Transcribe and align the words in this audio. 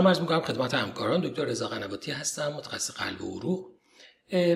سلام 0.00 0.08
عرض 0.08 0.20
می‌کنم 0.20 0.40
خدمت 0.40 0.74
همکاران. 0.74 1.20
دکتر 1.20 1.44
رضا 1.44 1.68
قنواتی 1.68 2.10
هستم 2.10 2.52
متخصص 2.52 2.90
قلب 2.90 3.22
و 3.22 3.38
عروق. 3.38 3.66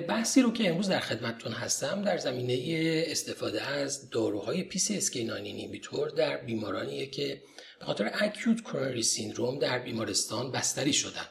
بحثی 0.07 0.41
رو 0.41 0.51
که 0.51 0.69
امروز 0.69 0.89
در 0.89 0.99
خدمتتون 0.99 1.51
هستم 1.51 2.01
در 2.01 2.17
زمینه 2.17 3.03
استفاده 3.07 3.61
از 3.61 4.09
داروهای 4.09 4.63
PCSK9 4.63 5.15
inhibitor 5.15 6.09
در 6.09 6.37
بیمارانیه 6.37 7.05
که 7.05 7.41
به 7.79 7.85
خاطر 7.85 8.11
acute 8.13 8.61
coronary 8.61 9.03
syndrome 9.03 9.59
در 9.59 9.79
بیمارستان 9.79 10.51
بستری 10.51 10.93
شدن. 10.93 11.27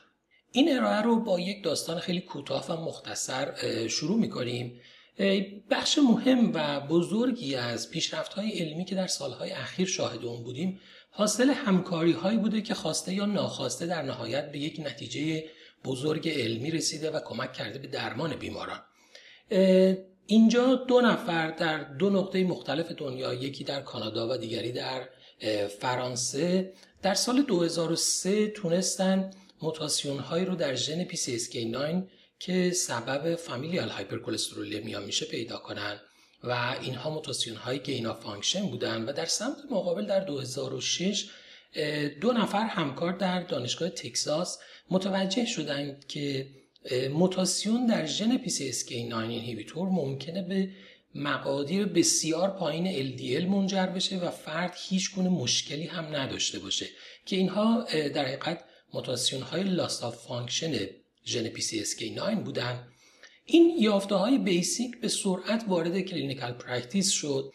این 0.52 0.76
ارائه 0.76 1.02
رو 1.02 1.20
با 1.20 1.40
یک 1.40 1.64
داستان 1.64 1.98
خیلی 1.98 2.20
کوتاه 2.20 2.66
و 2.70 2.84
مختصر 2.84 3.54
شروع 3.88 4.18
می‌کنیم. 4.18 4.80
بخش 5.70 5.98
مهم 5.98 6.52
و 6.54 6.80
بزرگی 6.80 7.54
از 7.54 7.90
پیشرفت 7.90 8.32
های 8.32 8.50
علمی 8.50 8.84
که 8.84 8.94
در 8.94 9.06
سالهای 9.06 9.50
اخیر 9.50 9.86
شاهد 9.86 10.24
اون 10.24 10.42
بودیم 10.42 10.80
حاصل 11.16 11.50
همکاری 11.50 12.12
هایی 12.12 12.38
بوده 12.38 12.62
که 12.62 12.74
خواسته 12.74 13.14
یا 13.14 13.26
ناخواسته 13.26 13.86
در 13.86 14.02
نهایت 14.02 14.52
به 14.52 14.58
یک 14.58 14.80
نتیجه 14.80 15.44
بزرگ 15.84 16.28
علمی 16.28 16.70
رسیده 16.70 17.10
و 17.10 17.20
کمک 17.20 17.52
کرده 17.52 17.78
به 17.78 17.86
درمان 17.86 18.36
بیماران. 18.36 18.80
اینجا 20.26 20.74
دو 20.74 21.00
نفر 21.00 21.50
در 21.50 21.78
دو 21.78 22.10
نقطه 22.10 22.44
مختلف 22.44 22.92
دنیا 22.92 23.34
یکی 23.34 23.64
در 23.64 23.80
کانادا 23.80 24.28
و 24.28 24.36
دیگری 24.36 24.72
در 24.72 25.08
فرانسه 25.80 26.72
در 27.02 27.14
سال 27.14 27.42
2003 27.42 28.48
تونستن 28.48 29.30
موتاسیون 29.62 30.18
هایی 30.18 30.44
رو 30.44 30.54
در 30.54 30.74
ژن 30.74 31.04
PCSK9 31.04 32.02
که 32.38 32.70
سبب 32.70 33.34
فامیلیال 33.36 33.88
هایپرکلسترولمی 33.88 34.96
میشه 34.96 35.26
پیدا 35.26 35.56
کنن. 35.56 36.00
و 36.46 36.76
اینها 36.82 37.10
موتاسیون 37.10 37.56
های 37.56 37.78
gain 37.78 38.14
of 38.14 38.25
function 38.25 38.66
بودن 38.66 39.04
و 39.04 39.12
در 39.12 39.26
سمت 39.26 39.56
مقابل 39.70 40.06
در 40.06 40.20
2006 40.20 41.30
دو 42.20 42.32
نفر 42.32 42.66
همکار 42.66 43.12
در 43.12 43.42
دانشگاه 43.42 43.88
تکساس 43.88 44.58
متوجه 44.90 45.46
شدند 45.46 46.06
که 46.06 46.46
موتاسیون 47.10 47.86
در 47.86 48.06
ژن 48.06 48.38
PCSK9 48.38 49.14
inhibitor 49.14 49.88
ممکنه 49.88 50.42
به 50.42 50.70
مقادیر 51.14 51.86
بسیار 51.86 52.50
پایین 52.50 53.16
LDL 53.16 53.44
منجر 53.44 53.86
بشه 53.86 54.18
و 54.18 54.30
فرد 54.30 54.74
هیچ 54.88 55.14
گونه 55.14 55.28
مشکلی 55.28 55.86
هم 55.86 56.16
نداشته 56.16 56.58
باشه 56.58 56.86
که 57.26 57.36
اینها 57.36 57.86
در 57.92 58.24
حقیقت 58.24 58.64
موتاسیون 58.94 59.42
های 59.42 59.62
loss 59.62 60.04
of 60.04 60.26
function 60.26 60.72
ژن 61.24 61.50
PCSK9 61.54 62.34
بودن. 62.44 62.88
این 63.46 63.76
یافته 63.78 64.14
های 64.14 64.38
basic 64.38 65.00
به 65.00 65.08
سرعت 65.08 65.64
وارد 65.68 66.00
clinical 66.00 66.52
practice 66.52 67.10
شد. 67.10 67.52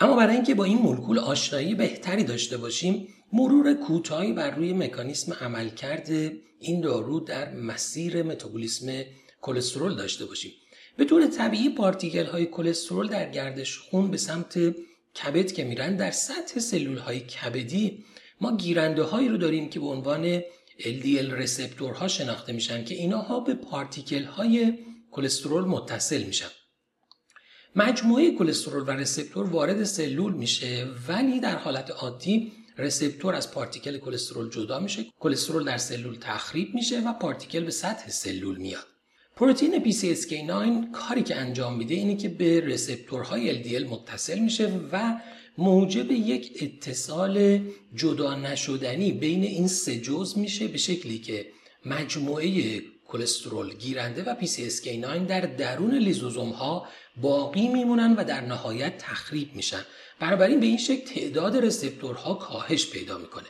اما 0.00 0.16
برای 0.16 0.34
اینکه 0.34 0.54
با 0.54 0.64
این 0.64 0.78
مولکول 0.78 1.18
آشنایی 1.18 1.74
بهتری 1.74 2.24
داشته 2.24 2.56
باشیم 2.56 3.08
مرور 3.32 3.74
کوتاهی 3.74 4.32
بر 4.32 4.50
روی 4.50 4.72
مکانیسم 4.72 5.32
عملکرد 5.32 6.08
این 6.58 6.80
دارو 6.80 7.20
در 7.20 7.54
مسیر 7.54 8.22
متابولیسم 8.22 9.02
کلسترول 9.40 9.94
داشته 9.94 10.26
باشیم. 10.26 10.52
به 10.96 11.04
طور 11.04 11.26
طبیعی 11.26 11.68
particle 11.68 12.24
های 12.24 12.46
کلسترول 12.46 13.08
در 13.08 13.30
گردش 13.30 13.78
خون 13.78 14.10
به 14.10 14.16
سمت 14.16 14.58
کبد 15.22 15.52
که 15.52 15.64
میرن 15.64 15.96
در 15.96 16.10
سطح 16.10 16.60
سلول 16.60 16.98
های 16.98 17.20
کبدی 17.20 18.04
ما 18.40 18.56
گیرنده 18.56 19.02
هایی 19.02 19.28
رو 19.28 19.36
داریم 19.36 19.68
که 19.68 19.80
به 19.80 19.86
عنوان 19.86 20.40
LDL 20.78 21.32
رسپتورها 21.32 22.08
شناخته 22.08 22.52
میشن 22.52 22.84
که 22.84 22.94
اینها 22.94 23.40
به 23.40 23.54
پارتیکل 23.54 24.24
های 24.24 24.78
کلسترول 25.14 25.64
متصل 25.64 26.22
میشن 26.22 26.50
مجموعه 27.76 28.30
کلسترول 28.30 28.82
و 28.82 28.90
رسپتور 28.90 29.46
وارد 29.46 29.84
سلول 29.84 30.32
میشه 30.32 30.86
ولی 31.08 31.40
در 31.40 31.56
حالت 31.56 31.90
عادی 31.90 32.52
رسپتور 32.78 33.34
از 33.34 33.50
پارتیکل 33.50 33.98
کلسترول 33.98 34.50
جدا 34.50 34.80
میشه. 34.80 35.06
کلسترول 35.20 35.64
در 35.64 35.78
سلول 35.78 36.16
تخریب 36.20 36.74
میشه 36.74 37.00
و 37.00 37.12
پارتیکل 37.12 37.64
به 37.64 37.70
سطح 37.70 38.10
سلول 38.10 38.56
میاد. 38.56 38.86
پروتئین 39.36 39.84
PCSK9 39.84 40.90
کاری 40.92 41.22
که 41.22 41.36
انجام 41.36 41.76
میده 41.76 41.94
اینه 41.94 42.16
که 42.16 42.28
به 42.28 42.60
رسپتورهای 42.60 43.64
LDL 43.64 43.90
متصل 43.90 44.38
میشه 44.38 44.72
و 44.92 45.20
موجب 45.58 46.12
یک 46.12 46.58
اتصال 46.62 47.60
جدا 47.94 48.34
نشدنی 48.34 49.12
بین 49.12 49.42
این 49.44 49.68
سه 49.68 50.00
جزء 50.00 50.40
میشه 50.40 50.68
به 50.68 50.78
شکلی 50.78 51.18
که 51.18 51.46
مجموعه 51.86 52.82
کلسترول 53.08 53.74
گیرنده 53.74 54.24
و 54.24 54.34
PCSK9 54.40 55.28
در 55.28 55.40
درون 55.40 55.94
لیزوزوم 55.94 56.50
ها 56.50 56.88
باقی 57.16 57.68
میمونن 57.68 58.14
و 58.16 58.24
در 58.24 58.40
نهایت 58.40 58.98
تخریب 58.98 59.54
میشن. 59.54 59.84
بنابراین 60.20 60.60
به 60.60 60.66
این 60.66 60.76
شکل 60.76 61.04
تعداد 61.14 61.56
رسپتورها 61.56 62.34
کاهش 62.34 62.90
پیدا 62.90 63.18
می‌کنه. 63.18 63.46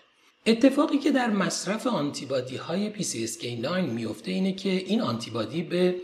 اتفاقی 0.47 0.98
که 0.98 1.10
در 1.10 1.31
مصرف 1.31 1.87
آنتیبادی 1.87 2.56
های 2.56 2.92
PCSK9 2.94 3.69
میفته 3.69 4.31
اینه 4.31 4.53
که 4.53 4.70
این 4.70 5.00
آنتیبادی 5.00 5.62
به 5.62 5.97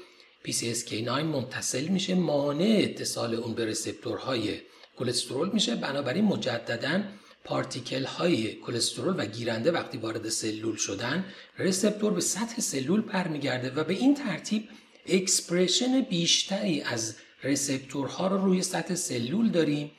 PCSK9 0.45 1.09
منتصل 1.09 1.85
میشه 1.85 2.15
مانع 2.15 2.81
اتصال 2.85 3.35
اون 3.35 3.55
به 3.55 3.65
رسپتورهای 3.65 4.61
کلسترول 4.99 5.51
میشه. 5.53 5.77
بنابراین 5.77 6.25
مجددا 6.25 7.03
particle 7.51 8.05
های 8.05 8.55
کلسترول 8.55 9.15
و 9.19 9.27
گیرنده 9.27 9.71
وقتی 9.71 9.99
وارد 9.99 10.29
سلول 10.29 10.77
شدن 10.77 11.25
receptor 11.59 12.13
به 12.13 12.21
سطح 12.21 12.61
سلول 12.61 13.01
برمیگرده 13.01 13.71
و 13.71 13.85
به 13.85 13.95
این 13.95 14.15
ترتیب 14.15 14.69
expression 15.07 16.01
بیشتری 16.01 16.81
از 16.81 17.17
receptor 17.43 18.18
ها 18.18 18.27
رو 18.27 18.45
روی 18.45 18.63
سطح 18.63 18.95
سلول 18.95 19.51
داریم 19.51 19.91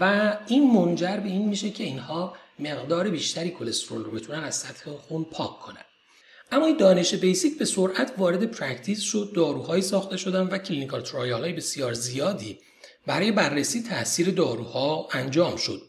و 0.00 0.32
این 0.46 0.70
منجر 0.70 1.16
به 1.16 1.28
این 1.28 1.48
میشه 1.48 1.70
که 1.70 1.84
اینها 1.84 2.36
مقدار 2.58 3.10
بیشتری 3.10 3.50
کلسترول 3.50 4.04
رو 4.04 4.10
بتونن 4.10 4.44
از 4.44 4.56
سطح 4.56 4.90
خون 4.90 5.24
پاک 5.24 5.58
کنن. 5.58 5.84
اما 6.52 6.66
این 6.66 6.76
دانش 6.76 7.14
basic 7.14 7.58
به 7.58 7.64
سرعت 7.64 8.12
وارد 8.18 8.44
practice 8.44 9.00
شد 9.00 9.32
داروهایی 9.34 9.82
ساخته 9.82 10.16
شدن 10.16 10.42
و 10.42 10.58
clinical 10.58 11.00
trial 11.00 11.40
های 11.40 11.52
بسیار 11.52 11.92
زیادی 11.92 12.58
برای 13.06 13.32
بررسی 13.32 13.82
تاثیر 13.82 14.30
داروها 14.30 15.08
انجام 15.12 15.56
شد. 15.56 15.87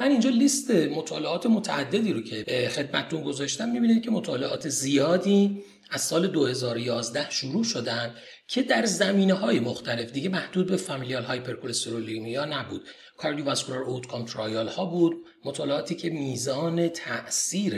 من 0.00 0.10
اینجا 0.10 0.30
لیست 0.30 0.70
مطالعات 0.70 1.46
متعددی 1.46 2.12
رو 2.12 2.22
که 2.22 2.68
خدمتتون 2.68 3.22
گذاشتم 3.22 3.68
می‌بینید 3.68 4.02
که 4.02 4.10
مطالعات 4.10 4.68
زیادی 4.68 5.64
از 5.90 6.00
سال 6.00 6.26
2011 6.26 7.30
شروع 7.30 7.64
شدن 7.64 8.14
که 8.48 8.62
در 8.62 8.86
زمینه 8.86 9.34
های 9.34 9.60
مختلف. 9.60 10.12
دیگه 10.12 10.28
محدود 10.28 10.66
به 10.66 10.76
فامیلیال 10.76 11.22
هایپرکلسترولемیا 11.22 12.44
نبود. 12.44 12.82
کاردیوواسکولار 13.16 13.82
اوتکام 13.82 14.24
ترایال 14.24 14.68
ها 14.68 14.84
بود. 14.84 15.16
مطالعاتی 15.44 15.94
که 15.94 16.10
میزان 16.10 16.88
تاثیر 16.88 17.74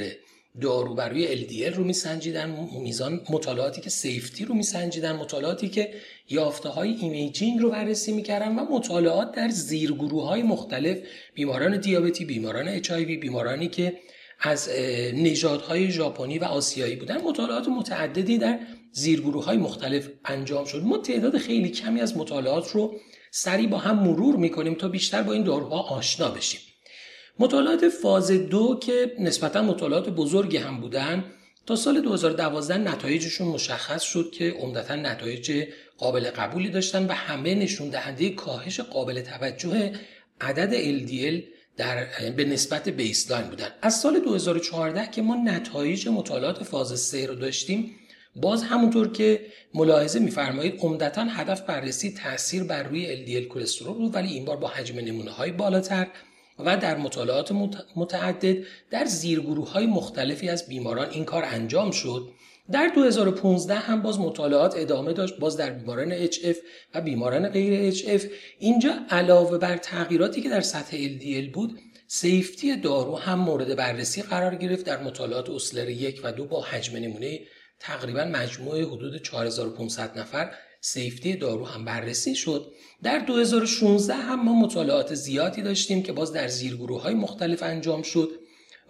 دارو 0.60 0.94
بر 0.94 1.08
روی 1.08 1.46
LDL 1.46 1.74
رو 1.76 1.84
میسنجیدن 1.84 2.68
میزان 2.82 3.20
مطالعاتی 3.30 3.80
که 3.80 3.90
سیفتی 3.90 4.44
رو 4.44 4.54
میسنجیدن 4.54 5.12
مطالعاتی 5.12 5.68
که 5.68 5.94
یافته 6.28 6.68
های 6.68 6.94
imaging 6.94 7.60
رو 7.60 7.70
بررسی 7.70 8.12
می‌کردن 8.12 8.58
و 8.58 8.64
مطالعات 8.64 9.32
در 9.32 9.48
زیرگروه 9.48 10.26
های 10.26 10.42
مختلف 10.42 10.98
بیماران 11.34 11.80
دیابتی 11.80 12.24
بیماران 12.24 12.68
FH 12.68 12.92
بیمارانی 12.92 13.68
که 13.68 13.98
از 14.40 14.68
نژادهای 15.14 15.90
ژاپنی 15.90 16.38
و 16.38 16.44
آسیایی 16.44 16.96
بودن 16.96 17.22
مطالعات 17.22 17.68
متعددی 17.68 18.38
در 18.38 18.58
زیرگروه 18.92 19.44
های 19.44 19.56
مختلف 19.56 20.08
انجام 20.24 20.64
شد. 20.64 20.82
ما 20.82 20.98
تعداد 20.98 21.38
خیلی 21.38 21.68
کمی 21.68 22.00
از 22.00 22.16
مطالعات 22.16 22.70
رو 22.70 22.96
سریع 23.30 23.68
با 23.68 23.78
هم 23.78 23.98
مرور 23.98 24.36
می‌کنیم 24.36 24.74
تا 24.74 24.88
بیشتر 24.88 25.22
با 25.22 25.32
این 25.32 25.42
داروها 25.42 25.82
آشنا 25.82 26.28
بشیم. 26.28 26.60
مطالعات 27.38 27.88
فاز 27.88 28.30
دو 28.30 28.78
که 28.82 29.12
نسبتا 29.18 29.62
مطالعات 29.62 30.08
بزرگی 30.08 30.56
هم 30.56 30.80
بودن 30.80 31.24
تا 31.66 31.76
سال 31.76 32.00
2012 32.00 32.78
نتایجشون 32.78 33.48
مشخص 33.48 34.02
شد 34.02 34.30
که 34.30 34.50
عمدتا 34.50 34.94
نتایج 34.96 35.64
قابل 35.98 36.30
قبولی 36.30 36.68
داشتن 36.68 37.06
و 37.06 37.12
همه 37.12 37.54
نشون 37.54 37.88
دهنده 37.88 38.30
کاهش 38.30 38.80
قابل 38.80 39.20
توجه 39.20 39.92
عدد 40.40 41.00
LDL 41.06 41.42
در 41.76 42.06
به 42.36 42.44
نسبت 42.44 42.88
بیسلاین 42.88 43.46
بودن. 43.46 43.68
از 43.82 44.00
سال 44.00 44.20
2014 44.20 45.10
که 45.10 45.22
ما 45.22 45.36
نتایج 45.44 46.08
مطالعات 46.08 46.62
فاز 46.62 47.00
3 47.00 47.26
رو 47.26 47.34
داشتیم 47.34 47.96
باز 48.36 48.62
همونطور 48.62 49.12
که 49.12 49.46
ملاحظه 49.74 50.18
میفرمایید 50.18 50.80
عمدتا 50.80 51.24
هدف 51.24 51.60
بررسی 51.60 52.14
تاثیر 52.14 52.64
بر 52.64 52.82
روی 52.82 53.26
LDL 53.26 53.48
کلسترول 53.48 53.94
بود 53.94 54.14
ولی 54.14 54.28
این 54.28 54.44
بار 54.44 54.56
با 54.56 54.68
حجم 54.68 54.98
نمونه 54.98 55.30
های 55.30 55.52
بالاتر. 55.52 56.06
و 56.58 56.76
در 56.76 56.96
مطالعات 56.96 57.52
متعدد 57.96 58.56
در 58.90 59.04
زیرگروه 59.04 59.70
های 59.72 59.86
مختلفی 59.86 60.48
از 60.48 60.68
بیماران 60.68 61.10
این 61.10 61.24
کار 61.24 61.44
انجام 61.44 61.90
شد. 61.90 62.28
در 62.72 62.88
2015 62.94 63.74
هم 63.74 64.02
باز 64.02 64.20
مطالعات 64.20 64.74
ادامه 64.76 65.12
داشت 65.12 65.38
باز 65.38 65.56
در 65.56 65.70
بیماران 65.70 66.26
HF 66.26 66.56
و 66.94 67.00
بیماران 67.00 67.48
غیر 67.48 67.94
HF 67.94 68.22
اینجا 68.58 68.94
علاوه 69.10 69.58
بر 69.58 69.76
تغییراتی 69.76 70.40
که 70.40 70.48
در 70.48 70.60
سطح 70.60 70.96
LDL 70.96 71.50
بود 71.54 71.78
سیفتی 72.08 72.76
دارو 72.76 73.16
هم 73.16 73.38
مورد 73.38 73.76
بررسی 73.76 74.22
قرار 74.22 74.54
گرفت. 74.54 74.86
در 74.86 75.02
مطالعات 75.02 75.50
اسلر 75.50 75.88
یک 75.88 76.20
و 76.24 76.32
دو 76.32 76.44
با 76.44 76.62
حجم 76.62 76.96
نمونه 76.96 77.40
تقریبا 77.80 78.24
مجموعه 78.24 78.84
حدود 78.84 79.22
4500 79.22 80.18
نفر 80.18 80.50
سیفتی 80.86 81.36
دارو 81.36 81.64
هم 81.64 81.84
بررسی 81.84 82.34
شد. 82.34 82.72
در 83.02 83.18
2016 83.18 84.14
هم 84.14 84.44
ما 84.44 84.52
مطالعات 84.52 85.14
زیادی 85.14 85.62
داشتیم 85.62 86.02
که 86.02 86.12
باز 86.12 86.32
در 86.32 86.48
زیرگروه 86.48 87.02
های 87.02 87.14
مختلف 87.14 87.62
انجام 87.62 88.02
شد 88.02 88.30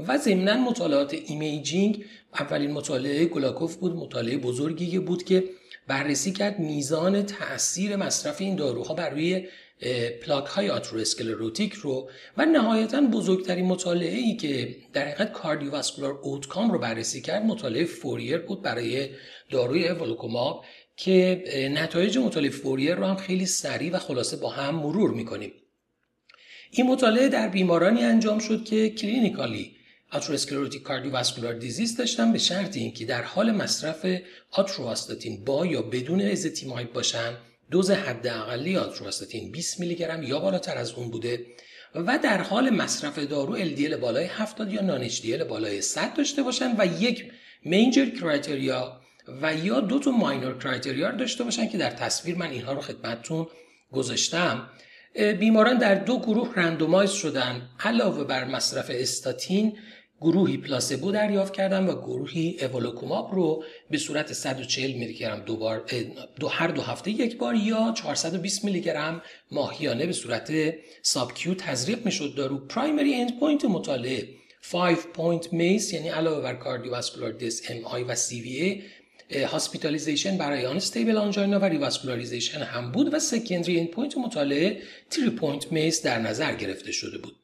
و 0.08 0.18
ضمنا 0.18 0.56
مطالعات 0.56 1.16
imaging. 1.26 2.04
اولین 2.40 2.70
مطالعه 2.70 3.24
GLAGOV 3.24 3.76
بود 3.76 3.96
مطالعه 3.96 4.38
بزرگی 4.38 4.98
بود 4.98 5.22
که 5.22 5.44
بررسی 5.88 6.32
کرد 6.32 6.58
میزان 6.58 7.22
تاثیر 7.22 7.96
مصرف 7.96 8.40
این 8.40 8.56
داروها 8.56 8.94
بر 8.94 9.10
روی 9.10 9.48
پلاک 10.22 10.46
های 10.46 10.70
آتروسکلروتیک 10.70 11.72
رو 11.72 12.10
و 12.36 12.46
نهایتا 12.46 13.00
بزرگترین 13.00 13.66
مطالعه 13.66 14.16
ای 14.16 14.36
که 14.36 14.76
در 14.92 15.04
حقیقت 15.04 15.32
cardiovascular 15.32 16.18
outcome 16.22 16.70
رو 16.70 16.78
بررسی 16.78 17.20
کرد 17.20 17.42
مطالعه 17.42 17.84
FOURIER 17.84 18.38
بود 18.38 18.62
برای 18.62 19.08
داروی 19.50 19.88
evolocumab. 19.88 20.64
که 20.96 21.44
نتایج 21.72 22.18
مطالعه 22.18 22.50
FOURIER 22.50 22.94
رو 22.94 23.06
هم 23.06 23.16
خیلی 23.16 23.46
سریع 23.46 23.92
و 23.92 23.98
خلاصه 23.98 24.36
با 24.36 24.50
هم 24.50 24.74
مرور 24.74 25.10
می‌کنیم. 25.10 25.52
این 26.70 26.86
مطالعه 26.86 27.28
در 27.28 27.48
بیمارانی 27.48 28.02
انجام 28.02 28.38
شد 28.38 28.64
که 28.64 28.90
clinically 28.90 29.76
atherosclerotic 30.12 30.82
cardiovascular 30.82 31.54
disease 31.54 31.96
داشتن 31.96 32.32
به 32.32 32.38
شرط 32.38 32.76
اینکه 32.76 33.04
در 33.04 33.22
حال 33.22 33.50
مصرف 33.50 34.06
آتورواستاتین 34.50 35.44
با 35.44 35.66
یا 35.66 35.82
بدون 35.82 36.20
ازتیمایب 36.20 36.92
باشن 36.92 37.36
دوز 37.70 37.90
حداقلی 37.90 38.76
آتورواستاتین 38.76 39.52
20 39.52 39.80
میلی 39.80 39.94
گرم 39.94 40.22
یا 40.22 40.40
بالاتر 40.40 40.78
از 40.78 40.92
اون 40.92 41.10
بوده 41.10 41.46
و 41.94 42.18
در 42.18 42.42
حال 42.42 42.70
مصرف 42.70 43.18
دارو 43.18 43.58
LDL 43.58 43.94
بالای 43.94 44.24
70 44.24 44.72
یا 44.72 44.82
non 44.82 45.08
بالای 45.48 45.82
100 45.82 46.14
داشته 46.14 46.42
باشن 46.42 46.74
و 46.78 46.86
یک 47.02 47.30
میجر 47.64 48.10
کرایتریا 48.10 49.00
و 49.42 49.54
یا 49.54 49.80
دو 49.80 49.98
تا 49.98 50.10
ماینور 50.10 50.58
کرایتریا 50.58 51.10
داشته 51.10 51.44
باشن 51.44 51.68
که 51.68 51.78
در 51.78 51.90
تصویر 51.90 52.36
من 52.36 52.50
اینها 52.50 52.72
رو 52.72 52.80
خدمتتون 52.80 53.46
گذاشتم. 53.92 54.70
بیماران 55.40 55.78
در 55.78 55.94
دو 55.94 56.18
گروه 56.18 56.54
رندومایز 56.56 57.10
شدن. 57.10 57.68
علاوه 57.80 58.24
بر 58.24 58.44
مصرف 58.44 58.90
استاتین 58.90 59.78
گروهی 60.20 60.56
پلاسبو 60.56 61.12
دریافت 61.12 61.52
کردن 61.52 61.86
و 61.86 62.00
گروهی 62.00 62.56
اولوکوماب 62.60 63.34
رو 63.34 63.64
به 63.90 63.98
صورت 63.98 64.32
140 64.32 64.92
میلی 64.92 65.14
گرم 65.14 65.40
دو 65.40 65.56
بار 65.56 65.84
دو 66.40 66.48
هر 66.48 66.68
دو 66.68 66.82
هفته 66.82 67.10
یک 67.10 67.38
بار 67.38 67.54
یا 67.54 67.92
420 67.96 68.64
میلی 68.64 68.80
گرم 68.80 69.22
ماهیانه 69.50 70.06
به 70.06 70.12
صورت 70.12 70.52
sub-Q 71.02 71.54
تزریق 71.54 72.04
می‌شد. 72.04 72.34
دارو 72.34 72.58
primary 72.58 73.14
end 73.14 73.40
point 73.40 73.64
مطالعه 73.64 74.28
5 74.72 74.96
point 74.96 75.52
MACE 75.52 75.92
یعنی 75.92 76.08
علاوه 76.08 76.42
بر 76.42 76.54
cardiovascular 76.54 77.32
death 77.32 77.70
MI 77.70 78.04
و 78.04 78.14
CV 78.14 78.40
hospitalization 78.40 80.38
برای 80.38 80.66
unstable 80.66 81.16
angina 81.16 81.58
و 81.58 81.64
revascularization 81.64 82.58
هم 82.58 82.92
بود 82.92 83.14
و 83.14 83.18
secondary 83.18 83.76
end 83.76 83.86
point 83.86 84.18
مطالعه 84.18 84.82
3 85.10 85.30
point 85.30 85.72
MACE 85.72 86.02
در 86.02 86.18
نظر 86.18 86.54
گرفته 86.54 86.92
شده 86.92 87.18
بود. 87.18 87.36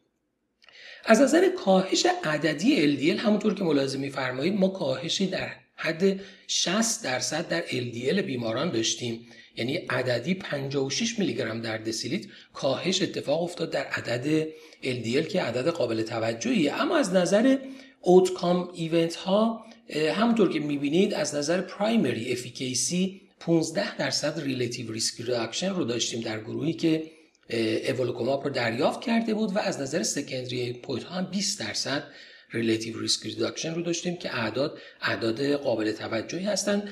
از 1.04 1.20
نظر 1.20 1.48
کاهش 1.48 2.06
عددی 2.24 2.96
LDL 2.96 3.20
همونطور 3.20 3.54
که 3.54 3.64
ملاحظه 3.64 3.98
میفرمایید 3.98 4.54
ما 4.54 4.68
کاهشی 4.68 5.26
در 5.26 5.50
حد 5.76 6.20
60 6.46 7.04
درصد 7.04 7.48
در 7.48 7.62
LDL 7.66 8.20
بیماران 8.20 8.70
داشتیم. 8.70 9.26
یعنی 9.56 9.76
عددی 9.76 10.34
56 10.34 11.18
میلی 11.18 11.34
گرم 11.34 11.60
در 11.60 11.78
دسی 11.78 11.98
لیتر 11.98 12.24
کاهش 12.52 13.02
اتفاق 13.02 13.42
افتاد 13.42 13.70
در 13.70 13.84
عدد 13.84 14.48
LDL 14.82 15.26
که 15.28 15.42
عدد 15.42 15.68
قابل 15.68 16.02
توجهیه. 16.02 16.82
اما 16.82 16.96
از 16.96 17.12
نظر 17.12 17.58
outcome 18.00 18.70
event 18.74 19.14
ها 19.14 19.64
همونطور 19.92 20.52
که 20.52 20.60
می‌بینید 20.60 21.14
از 21.14 21.34
نظر 21.34 21.60
primary 21.60 22.32
efficacy 22.32 23.20
15 23.40 23.96
درصد 23.96 24.40
relative 24.40 24.92
risk 24.92 25.20
reduction 25.20 25.70
رو 25.74 25.84
داشتیم 25.84 26.20
در 26.20 26.40
گروهی 26.40 26.72
که 26.72 27.02
evolocumab 27.88 28.44
رو 28.44 28.50
دریافت 28.50 29.00
کرده 29.00 29.34
بود 29.34 29.56
و 29.56 29.58
از 29.58 29.80
نظر 29.80 30.02
secondary 30.02 30.72
point 30.72 31.04
ها 31.04 31.14
هم 31.14 31.30
20 31.30 31.60
درصد 31.60 32.02
relative 32.52 33.00
risk 33.00 33.26
reduction 33.26 33.74
رو 33.74 33.82
داشتیم 33.82 34.16
که 34.16 34.36
اعداد 34.36 34.78
اعداد 35.02 35.52
قابل 35.52 35.92
توجهی 35.92 36.44
هستند. 36.44 36.88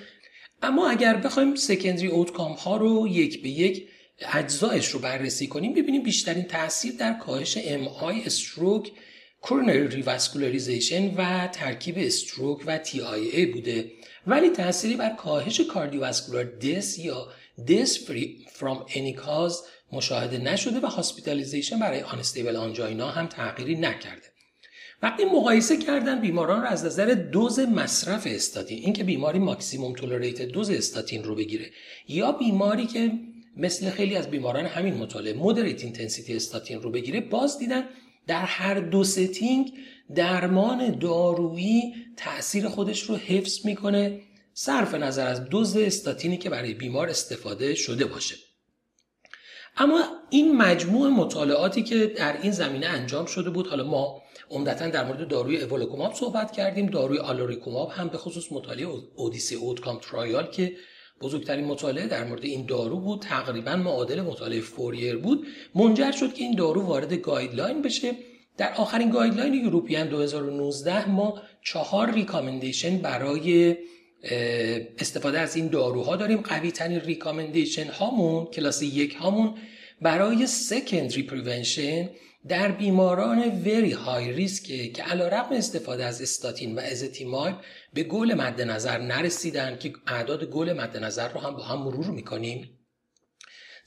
اما 0.62 0.90
اگر 0.90 1.16
بخوایم 1.16 1.54
secondary 1.54 2.06
outcome 2.06 2.52
ها 2.52 2.76
رو 2.76 3.08
یک 3.08 3.42
به 3.42 3.48
یک 3.48 3.88
اجزایش 4.32 4.88
رو 4.88 5.00
بررسی 5.00 5.46
کنیم 5.46 5.74
ببینیم 5.74 6.02
بیشترین 6.02 6.44
تاثیر 6.44 6.92
در 6.92 7.12
کاهش 7.12 7.58
MI 7.64 7.88
stroke 7.88 8.90
coronary 9.40 9.88
revascularization 9.88 11.14
و 11.14 11.48
ترکیب 11.52 11.94
stroke 11.98 12.62
و 12.66 12.78
TIA 12.78 13.46
بوده. 13.46 13.92
ولی 14.26 14.50
تأثیری 14.50 14.96
بر 14.96 15.10
کاهش 15.10 15.60
cardiovascular 15.60 16.44
death 16.44 16.98
یا 16.98 17.28
death 17.68 18.06
free 18.06 18.46
from 18.52 18.86
any 18.88 19.14
cause 19.14 19.62
مشاهده 19.92 20.38
نشده 20.38 20.80
و 20.80 20.86
hospitalization 20.86 21.78
برای 21.78 22.00
unstable 22.00 22.56
angina 22.56 23.08
هم 23.08 23.26
تغییری 23.26 23.74
نکرده. 23.74 24.30
وقتی 25.02 25.24
مقایسه 25.24 25.76
کردن 25.76 26.20
بیماران 26.20 26.62
رو 26.62 26.68
از 26.68 26.84
نظر 26.84 27.06
دوز 27.06 27.58
مصرف 27.58 28.26
استاتین 28.26 28.78
اینکه 28.78 29.04
بیماری 29.04 29.38
maximum 29.38 29.92
tolerate 29.92 30.42
dose 30.42 30.70
استاتین 30.70 31.24
رو 31.24 31.34
بگیره 31.34 31.70
یا 32.08 32.32
بیماری 32.32 32.86
که 32.86 33.12
مثل 33.56 33.90
خیلی 33.90 34.16
از 34.16 34.30
بیماران 34.30 34.66
همین 34.66 34.94
مطالعه 34.94 35.32
moderate 35.32 35.84
intensity 35.84 36.36
استاتین 36.36 36.82
رو 36.82 36.90
بگیره 36.90 37.20
باز 37.20 37.58
دیدن 37.58 37.84
در 38.30 38.44
هر 38.44 38.80
دو 38.80 39.04
setting 39.04 39.72
درمان 40.14 40.98
دارویی 40.98 41.94
تاثیر 42.16 42.68
خودش 42.68 43.02
رو 43.02 43.16
حفظ 43.16 43.66
می‌کنه. 43.66 44.20
صرف 44.54 44.94
نظر 44.94 45.26
از 45.26 45.44
دوز 45.44 45.76
استاتینی 45.76 46.36
که 46.36 46.50
برای 46.50 46.74
بیمار 46.74 47.08
استفاده 47.08 47.74
شده 47.74 48.04
باشه. 48.04 48.36
اما 49.76 50.04
این 50.30 50.56
مجموع 50.56 51.08
مطالعاتی 51.08 51.82
که 51.82 52.06
در 52.06 52.42
این 52.42 52.52
زمینه 52.52 52.86
انجام 52.86 53.26
شده 53.26 53.50
بود 53.50 53.66
حالا 53.66 53.84
ما 53.84 54.22
عمدتا 54.50 54.88
در 54.88 55.04
مورد 55.04 55.28
داروی 55.28 55.62
evolocumab 55.62 56.14
صحبت 56.14 56.52
کردیم. 56.52 56.86
داروی 56.86 57.18
alirocumab 57.18 57.90
هم 57.90 58.08
به 58.08 58.18
خصوص 58.18 58.52
مطالعه 58.52 58.86
ODYSSEY 59.14 59.54
OUTCOMES 59.54 59.98
trial 59.98 60.50
که 60.50 60.76
بزرگترین 61.20 61.64
مطالعه 61.64 62.06
در 62.06 62.24
مورد 62.24 62.44
این 62.44 62.66
دارو 62.66 63.00
بود. 63.00 63.20
تقریبا 63.20 63.76
معادل 63.76 64.20
مطالعه 64.20 64.60
FOURIER 64.60 65.16
بود. 65.16 65.46
منجر 65.74 66.10
شد 66.12 66.34
که 66.34 66.44
این 66.44 66.54
دارو 66.54 66.82
وارد 66.82 67.12
guideline 67.12 67.82
بشه. 67.82 68.12
در 68.56 68.72
آخرین 68.74 69.10
guideline 69.10 69.54
European 69.54 70.08
2019 70.08 71.10
ما 71.10 71.42
چهار 71.64 72.12
recommendation 72.12 72.98
برای 72.98 73.76
استفاده 74.98 75.40
از 75.40 75.56
این 75.56 75.68
داروها 75.68 76.16
داریم. 76.16 76.40
قوی 76.40 76.70
ترین 76.72 77.00
recommendation 77.00 77.86
هامون 77.86 78.44
کلاس 78.44 78.82
یک 78.82 79.14
هامون 79.14 79.54
برای 80.02 80.46
secondary 80.46 81.22
prevention 81.22 82.10
در 82.48 82.72
بیماران 82.72 83.38
very 83.38 83.92
high 83.92 84.32
risk 84.32 84.92
که 84.92 85.02
علی 85.02 85.28
رغم 85.28 85.56
استفاده 85.56 86.04
از 86.04 86.22
استاتین 86.22 86.74
و 86.74 86.80
ازتیمایب 86.80 87.56
به 87.94 88.02
گل 88.02 88.34
مد 88.34 88.60
نظر 88.60 88.98
نرسیدن 88.98 89.78
که 89.78 89.92
اعداد 90.06 90.44
گل 90.44 90.72
مد 90.72 90.96
نظر 90.96 91.28
رو 91.28 91.40
هم 91.40 91.54
با 91.54 91.62
هم 91.62 91.78
مرور 91.78 92.06
می‌کنیم. 92.06 92.78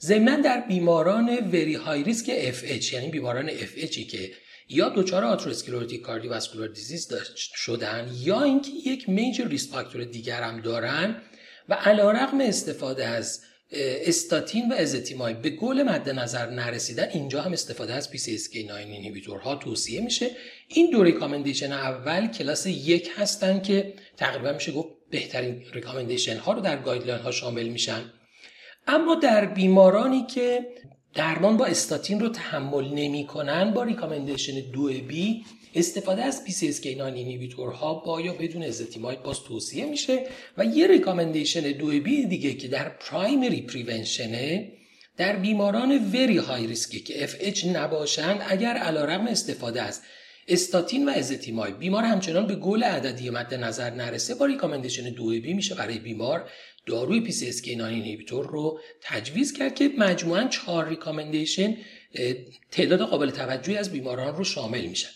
ضمنا 0.00 0.36
در 0.36 0.60
بیماران 0.60 1.28
وری 1.28 1.74
های 1.74 2.04
ریسک 2.04 2.52
FH 2.52 2.92
یعنی 2.92 3.08
بیماران 3.08 3.48
FH 3.48 3.98
که 4.10 4.30
یا 4.68 4.88
دچار 4.88 5.24
آتروسکلروتیک 5.24 6.00
کاردیوواسکولار 6.00 6.68
دیزیز 6.68 7.12
شدن 7.36 8.10
یا 8.14 8.42
اینکه 8.42 8.70
یک 8.86 9.08
میجر 9.08 9.48
ریسک 9.48 9.70
فاکتور 9.70 10.04
دیگر 10.04 10.42
هم 10.42 10.60
دارن 10.60 11.22
و 11.68 11.74
علیرغم 11.74 12.40
استفاده 12.40 13.06
از 13.06 13.42
استاتین 13.76 14.72
و 14.72 14.74
ازتیمای 14.74 15.34
به 15.34 15.50
گل 15.50 15.82
مد 15.82 16.10
نظر 16.10 16.50
نرسیدن 16.50 17.08
اینجا 17.08 17.42
هم 17.42 17.52
استفاده 17.52 17.94
از 17.94 18.08
PCSK9 18.08 19.42
ها 19.42 19.54
توصیه 19.54 20.00
میشه. 20.00 20.30
این 20.68 20.90
دو 20.90 21.02
recommendation 21.02 21.72
اول 21.72 22.26
کلاس 22.26 22.66
یک 22.66 23.10
هستن 23.16 23.60
که 23.60 23.94
تقریبا 24.16 24.52
میشه 24.52 24.72
گفت 24.72 24.88
بهترین 25.10 25.64
recommendation 25.72 26.36
ها 26.36 26.52
رو 26.52 26.60
در 26.60 26.76
guideline 26.76 27.20
ها 27.20 27.30
شامل 27.30 27.68
میشن. 27.68 28.02
اما 28.86 29.14
در 29.14 29.44
بیمارانی 29.44 30.26
که 30.26 30.66
درمان 31.14 31.56
با 31.56 31.66
استاتین 31.66 32.20
رو 32.20 32.28
تحمل 32.28 32.84
نمی‌کنن 32.84 33.70
با 33.70 33.82
recommendation 33.82 34.70
2 34.72 34.82
b 34.86 35.44
استفاده 35.74 36.22
از 36.22 36.42
PCSK9 36.46 37.54
ها 37.58 37.94
با 37.94 38.20
یا 38.20 38.32
بدون 38.32 38.62
ازتیمایب 38.62 39.22
باز 39.22 39.40
توصیه 39.40 39.84
میشه 39.84 40.26
و 40.58 40.64
یه 40.64 40.86
recommendation 40.86 41.72
2 41.72 41.86
b 41.86 42.26
دیگه 42.26 42.54
که 42.54 42.68
در 42.68 42.88
primary 42.88 43.62
prevention 43.62 44.62
ه 44.62 44.72
در 45.16 45.36
بیماران 45.36 46.10
very 46.12 46.36
high 46.36 46.66
risk 46.66 46.93
ی 46.93 47.00
که 47.00 47.26
FH 47.26 47.64
نباشند 47.64 48.40
اگر 48.48 48.76
علیرغم 48.76 49.26
استفاده 49.26 49.82
از 49.82 50.00
استاتین 50.48 51.08
و 51.08 51.12
ezetimibe 51.12 51.78
بیمار 51.78 52.04
همچنان 52.04 52.46
به 52.46 52.54
گل 52.54 52.82
عددی 52.82 53.30
مد 53.30 53.54
نظر 53.54 53.90
نرسه 53.90 54.34
با 54.34 54.46
recommendation 54.46 55.10
2B 55.10 55.52
میشه 55.52 55.74
برای 55.74 55.98
بیمار 55.98 56.50
داروی 56.86 57.20
PCSK9 57.20 57.70
inhibitor 57.70 58.46
رو 58.46 58.80
تجویز 59.02 59.52
کرد 59.52 59.74
که 59.74 59.90
مجموعا 59.98 60.48
چهار 60.48 60.88
recommendation 60.88 61.76
تعداد 62.70 63.00
قابل 63.00 63.30
توجهی 63.30 63.76
از 63.76 63.92
بیماران 63.92 64.36
رو 64.36 64.44
شامل 64.44 64.86
میشن. 64.86 65.10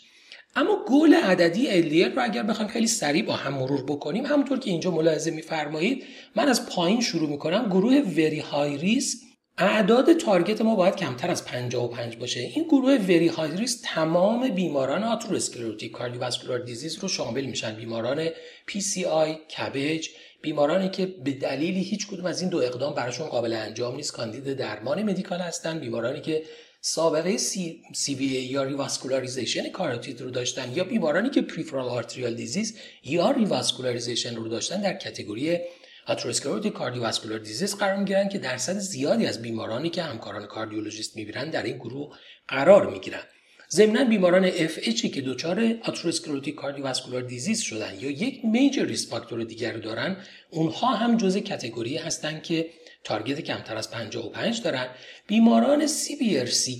اما 0.58 0.84
گل 0.86 1.14
عددی 1.14 1.82
LDL 1.82 2.16
رو 2.16 2.24
اگر 2.24 2.42
بخوایم 2.42 2.70
خیلی 2.70 2.86
سریع 2.86 3.24
با 3.24 3.32
هم 3.32 3.54
مرور 3.54 3.82
بکنیم 3.82 4.26
همونطور 4.26 4.58
که 4.58 4.70
اینجا 4.70 4.90
ملاحظه 4.90 5.30
میفرمایید 5.30 6.04
من 6.36 6.48
از 6.48 6.66
پایین 6.66 7.00
شروع 7.00 7.28
می‌کنم. 7.28 7.68
گروه 7.68 7.94
very 7.94 8.38
high 8.38 8.76
risk 8.76 9.18
اعداد 9.58 10.12
target 10.12 10.60
ما 10.60 10.74
باید 10.74 10.96
کمتر 10.96 11.30
از 11.30 11.44
55 11.44 12.16
باشه. 12.16 12.40
این 12.40 12.64
گروه 12.64 12.96
very 12.96 13.28
high 13.28 13.56
risk 13.56 13.84
تمام 13.84 14.48
بیماران 14.48 15.04
atherosclerotic 15.04 15.92
cardiovascular 15.92 16.58
disease 16.58 16.98
رو 16.98 17.08
شامل 17.08 17.44
میشن. 17.44 17.76
بیماران 17.76 18.28
PCI، 18.66 19.04
CABG 19.04 20.08
بیمارانی 20.42 20.88
که 20.88 21.06
به 21.06 21.32
دلیلی 21.32 21.82
هیچ 21.82 22.06
کدوم 22.08 22.26
از 22.26 22.40
این 22.40 22.50
دو 22.50 22.58
اقدام 22.58 22.94
براشون 22.94 23.28
قابل 23.28 23.52
انجام 23.52 23.96
نیست. 23.96 24.12
کاندید 24.12 24.54
درمان 24.54 25.02
medical 25.02 25.40
هستن. 25.40 25.78
بیمارانی 25.78 26.20
که 26.20 26.42
سابقه 26.80 27.36
CVA 27.36 28.24
یا 28.24 28.62
revascularization 28.62 29.68
کاروتید 29.68 30.20
رو 30.20 30.30
داشتن 30.30 30.72
یا 30.74 30.84
بیمارانی 30.84 31.30
که 31.30 31.42
peripheral 31.42 31.88
arterial 31.88 32.34
disease 32.34 32.78
یا 33.04 33.30
revascularization 33.30 34.36
رو 34.36 34.48
داشتن 34.48 34.80
در 34.80 34.94
category 34.94 35.58
atherosclerotic 36.06 36.72
cardiovascular 36.72 37.38
disease 37.38 37.74
قرار 37.74 37.96
می‌گیرن 37.96 38.28
که 38.28 38.38
درصد 38.38 38.78
زیادی 38.78 39.26
از 39.26 39.42
بیمارانی 39.42 39.90
که 39.90 40.02
همکاران 40.02 40.46
کاردیولوژیست 40.46 41.16
می‌بینن 41.16 41.50
در 41.50 41.62
این 41.62 41.76
گروه 41.76 42.16
قرار 42.48 42.90
می‌گیرن. 42.90 43.22
ضمنا 43.70 44.04
بیماران 44.04 44.44
اچی 44.44 45.08
که 45.08 45.20
دچار 45.20 45.74
atherosclerotic 45.82 46.54
cardiovascular 46.54 47.22
disease 47.22 47.60
شدن 47.60 47.94
یا 48.00 48.10
یک 48.10 48.44
major 48.44 48.84
risk 48.84 49.08
factor 49.08 49.44
دیگر 49.44 49.72
رو 49.72 49.80
دارن 49.80 50.16
اونها 50.50 50.86
هم 50.86 51.16
جزء 51.16 51.40
category 51.40 51.96
هستن 51.96 52.40
که 52.40 52.70
target 53.04 53.40
کمتر 53.40 53.76
از 53.76 53.90
55 53.90 54.62
دارن. 54.62 54.86
بیماران 55.26 55.86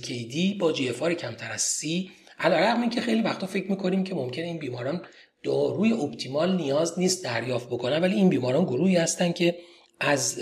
CKD 0.07 0.57
با 0.59 0.69
GFR 0.69 1.03
کمتر 1.03 1.51
از 1.51 1.61
سی 1.61 2.11
علیرغم 2.39 2.81
اینکه 2.81 3.01
خیلی 3.01 3.21
وقتا 3.21 3.47
فکر 3.47 3.69
می‌کنیم 3.69 4.03
که 4.03 4.15
ممکنه 4.15 4.45
این 4.45 4.59
بیماران 4.59 5.01
داروی 5.43 5.93
optimal 5.93 6.55
نیاز 6.55 6.99
نیست 6.99 7.23
دریافت 7.23 7.67
بکنن 7.67 8.01
ولی 8.01 8.15
این 8.15 8.29
بیماران 8.29 8.65
گروهی 8.65 8.95
هستن 8.95 9.31
که 9.31 9.55
از 9.99 10.39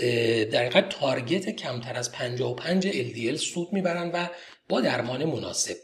در 0.52 0.80
target 0.80 1.50
کمتر 1.50 1.96
از 1.96 2.12
55 2.12 2.90
LDL 2.90 3.36
سود 3.36 3.72
می‌برن 3.72 4.10
و 4.14 4.26
با 4.68 4.80
درمان 4.80 5.24
مناسب. 5.24 5.76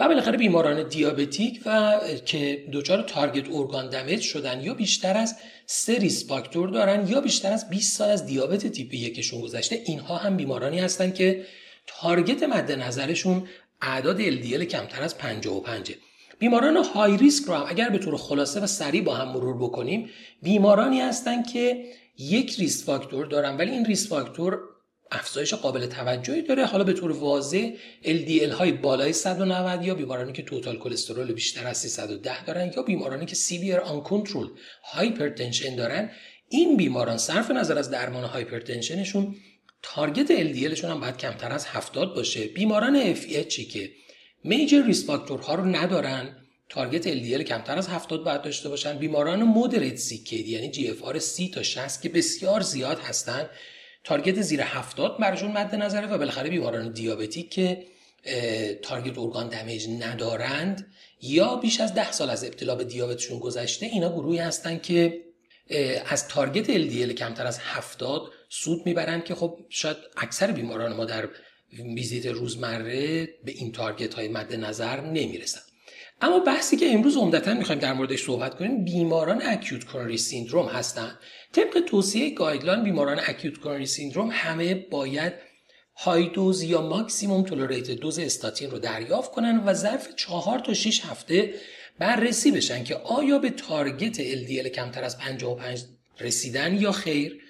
و 0.00 0.08
بالاخره 0.08 0.38
بیماران 0.38 0.88
diabetic 0.88 1.60
و 1.66 1.98
که 2.26 2.64
دچار 2.72 3.02
target 3.02 3.44
organ 3.52 3.88
damage 3.88 4.20
شدن 4.20 4.60
یا 4.60 4.74
بیشتر 4.74 5.16
از 5.16 5.36
سه 5.66 5.98
risk 5.98 6.28
factor 6.28 6.68
دارن 6.68 7.08
یا 7.08 7.20
بیشتر 7.20 7.52
از 7.52 7.70
20 7.70 7.96
سال 7.96 8.10
از 8.10 8.26
دیابت 8.26 8.66
تیپ 8.66 8.94
یکشون 8.94 9.40
گذشته 9.40 9.82
اینها 9.86 10.16
هم 10.16 10.36
بیمارانی 10.36 10.78
هستن 10.78 11.12
که 11.12 11.44
target 11.86 12.42
مد 12.42 12.72
نظرشون 12.72 13.48
اعداد 13.82 14.22
LDL 14.22 14.62
کمتر 14.62 15.02
از 15.02 15.18
55 15.18 15.92
بیماران 16.38 16.76
high 16.76 17.16
risk 17.16 17.44
رو 17.44 17.54
هم 17.54 17.66
اگر 17.68 17.88
به 17.88 17.98
طور 17.98 18.16
خلاصه 18.16 18.60
و 18.60 18.66
سریع 18.66 19.02
با 19.02 19.14
هم 19.14 19.28
مرور 19.28 19.56
بکنیم 19.56 20.10
بیمارانی 20.42 21.00
هستند 21.00 21.46
که 21.46 21.84
یک 22.18 22.56
risk 22.58 22.84
factor 22.84 23.26
دارن 23.26 23.56
ولی 23.56 23.70
این 23.70 23.84
risk 23.84 24.08
factor 24.08 24.58
افزایش 25.10 25.54
قابل 25.54 25.86
توجهی 25.86 26.42
داره. 26.42 26.66
حالا 26.66 26.84
به 26.84 26.92
طور 26.92 27.12
واضح 27.12 27.70
LDL 28.02 28.52
های 28.52 28.72
بالای 28.72 29.12
190 29.12 29.84
یا 29.84 29.94
بیمارانی 29.94 30.32
که 30.32 30.42
total 30.42 30.78
cholesterol 30.78 31.32
بیشتر 31.32 31.66
از 31.66 31.78
310 31.78 32.44
دارن 32.44 32.72
یا 32.76 32.82
بیمارانی 32.82 33.26
که 33.26 33.34
severe 33.34 33.78
uncontrolled 33.78 34.48
hypertension 34.82 35.76
دارن 35.76 36.10
این 36.48 36.76
بیماران 36.76 37.18
صرف 37.18 37.50
نظر 37.50 37.78
از 37.78 37.90
درمان 37.90 38.24
hypertension 38.24 39.08
شون 39.08 39.36
target 39.82 40.26
LDL 40.28 40.52
شون 40.52 40.84
هم 40.84 41.00
باید 41.00 41.16
کمتر 41.16 41.52
از 41.52 41.66
70 41.66 42.14
باشه. 42.14 42.44
بیماران 42.44 43.14
FH 43.14 43.54
که 43.72 43.90
major 44.44 44.82
risk 44.82 45.06
factor 45.06 45.47
ها 45.47 45.54
رو 45.54 45.64
ندارن 45.64 46.36
target 46.68 47.14
LDL 47.14 47.42
کمتر 47.42 47.78
از 47.78 47.88
70 47.88 48.24
باید 48.24 48.42
داشته 48.42 48.68
باشن. 48.68 48.98
بیماران 48.98 49.42
moderate 49.42 49.96
CKD 49.96 50.50
یعنی 50.50 50.88
GFR 50.88 51.18
30 51.18 51.50
تا 51.50 51.62
60 51.62 52.02
که 52.02 52.08
بسیار 52.08 52.60
زیاد 52.60 52.98
هستن. 52.98 53.50
target 54.04 54.40
زیر 54.40 54.62
70 54.62 55.18
برشون 55.18 55.52
مد 55.52 55.74
نظره 55.74 56.06
و 56.06 56.18
بالاخره 56.18 56.50
بیماران 56.50 56.92
diabetic 56.92 57.50
که 57.50 57.86
target 58.82 59.18
organ 59.18 59.48
damage 59.48 59.88
ندارند 60.00 60.92
یا 61.22 61.56
بیش 61.56 61.80
از 61.80 61.94
10 61.94 62.12
سال 62.12 62.30
از 62.30 62.44
ابتلا 62.44 62.74
به 62.74 62.84
دیابتشون 62.84 63.38
گذشته 63.38 63.86
اینا 63.86 64.12
گروهی 64.12 64.38
هستن 64.38 64.78
که 64.78 65.20
از 66.06 66.28
target 66.28 66.66
LDL 66.66 67.12
کمتر 67.12 67.46
از 67.46 67.58
70 67.62 68.32
سود 68.48 68.86
می‌برند 68.86 69.24
که 69.24 69.34
خب 69.34 69.58
شاید 69.68 69.96
اکثر 70.16 70.52
بیماران 70.52 70.92
ما 70.92 71.04
در 71.04 71.28
ویزیت 71.72 72.26
روزمره 72.26 73.26
به 73.44 73.52
این 73.52 73.72
target 73.72 74.14
های 74.14 74.28
مد 74.28 74.54
نظر 74.54 75.00
نمی‌رسن. 75.00 75.60
اما 76.22 76.38
بحثی 76.38 76.76
که 76.76 76.94
امروز 76.94 77.16
عمدتا 77.16 77.54
می‌خوایم 77.54 77.80
در 77.80 77.92
موردش 77.92 78.24
صحبت 78.24 78.54
کنیم 78.54 78.84
بیماران 78.84 79.42
acute 79.42 79.84
coronary 79.84 80.18
syndrome 80.18 80.66
هستند 80.66 81.18
طبق 81.52 81.80
توصیه 81.86 82.34
guideline 82.34 82.84
بیماران 82.84 83.20
acute 83.26 83.58
coronary 83.58 83.86
syndrome 83.86 84.28
همه 84.32 84.74
باید 84.74 85.32
high 85.96 86.28
dose 86.28 86.62
یا 86.62 86.82
maximum 86.82 87.42
tolerated 87.42 87.90
dose 87.90 88.18
استاتین 88.18 88.70
رو 88.70 88.78
دریافت 88.78 89.30
کنن 89.30 89.62
و 89.66 89.74
ظرف 89.74 90.14
چهار 90.16 90.58
تا 90.58 90.74
6 90.74 91.04
هفته 91.04 91.54
بررسی 91.98 92.50
بشن 92.50 92.84
که 92.84 92.94
آیا 92.94 93.38
به 93.38 93.50
target 93.50 94.22
LDL 94.22 94.68
کمتر 94.68 95.04
از 95.04 95.18
55 95.18 95.84
رسیدن 96.20 96.74
یا 96.74 96.92
خیر؟ 96.92 97.40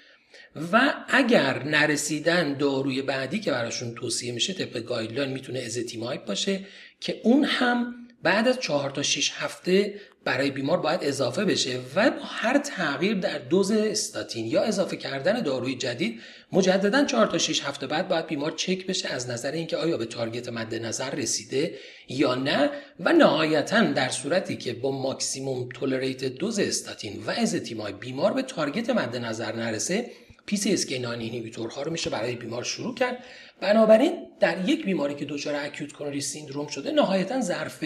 و 0.71 0.93
اگر 1.09 1.63
نرسیدن 1.63 2.53
داروی 2.53 3.01
بعدی 3.01 3.39
که 3.39 3.51
براشون 3.51 3.95
توصیه 3.95 4.31
میشه 4.31 4.53
طبق 4.53 4.79
guideline 4.79 5.29
می‌تونه 5.29 5.59
ezetimibe 5.59 6.25
باشه 6.25 6.59
که 6.99 7.21
اون 7.23 7.43
هم 7.43 7.95
بعد 8.23 8.47
از 8.47 8.59
چهار 8.59 8.89
تا 8.89 9.03
6 9.03 9.31
هفته 9.35 9.93
برای 10.25 10.51
بیمار 10.51 10.77
باید 10.77 10.99
اضافه 11.03 11.45
بشه 11.45 11.79
و 11.95 12.11
با 12.11 12.23
هر 12.23 12.57
تغییر 12.57 13.13
در 13.13 13.37
دوز 13.37 13.71
استاتین 13.71 14.45
یا 14.45 14.61
اضافه 14.61 14.97
کردن 14.97 15.41
داروی 15.41 15.75
جدید 15.75 16.21
مجددا 16.51 17.05
4 17.05 17.27
تا 17.27 17.37
6 17.37 17.63
هفته 17.63 17.87
بعد 17.87 18.07
باید 18.07 18.27
بیمار 18.27 18.51
چک 18.51 18.87
بشه 18.87 19.09
از 19.09 19.29
نظر 19.29 19.51
اینکه 19.51 19.77
آیا 19.77 19.97
به 19.97 20.05
تارگت 20.05 20.49
مد 20.49 20.75
نظر 20.75 21.09
رسیده 21.09 21.73
یا 22.07 22.35
نه 22.35 22.69
و 22.99 23.13
نهایتا 23.13 23.81
در 23.81 24.09
صورتی 24.09 24.57
که 24.57 24.73
با 24.73 24.91
ماکسیموم 24.91 25.69
تولریت 25.69 26.25
دوز 26.25 26.59
استاتین 26.59 27.23
و 27.27 27.31
ازتیمای 27.31 27.93
بیمار 27.93 28.33
به 28.33 28.41
تارگت 28.41 28.89
مد 28.89 29.15
نظر 29.15 29.55
نرسه 29.55 30.11
PCSK9 30.47 30.91
اینهیبیتورها 30.91 31.81
رو 31.81 31.91
میشه 31.91 32.09
برای 32.09 32.35
بیمار 32.35 32.63
شروع 32.63 32.95
کرد. 32.95 33.23
بنابراین 33.61 34.27
در 34.39 34.69
یک 34.69 34.85
بیماری 34.85 35.15
که 35.15 35.25
دچار 35.25 35.55
اکیوت 35.55 35.91
کرونری 35.91 36.21
سیندروم 36.21 36.67
شده 36.67 36.91
نهایتا 36.91 37.41
ظرف 37.41 37.83